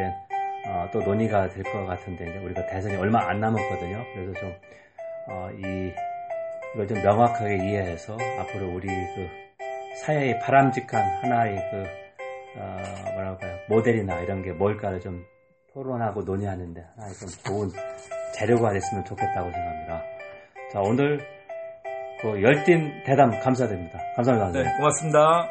[0.65, 4.03] 어, 또 논의가 될 것 같은데 이제 우리가 대선이 얼마 안 남았거든요.
[4.13, 4.53] 그래서 좀
[5.29, 5.91] 어, 이,
[6.73, 9.27] 이걸 좀 명확하게 이해해서 앞으로 우리 그
[10.05, 11.83] 사회의 바람직한 하나의 그
[12.59, 12.77] 어,
[13.13, 15.23] 뭐랄까요 모델이나 이런 게 뭘까를 좀
[15.73, 17.69] 토론하고 논의하는데 하나의 좀 좋은
[18.35, 20.03] 재료가 됐으면 좋겠다고 생각합니다.
[20.71, 21.19] 자 오늘
[22.21, 23.99] 그 열띤 대담 감사드립니다.
[24.15, 24.63] 감사합니다.
[24.63, 25.49] 네, 고맙습니다.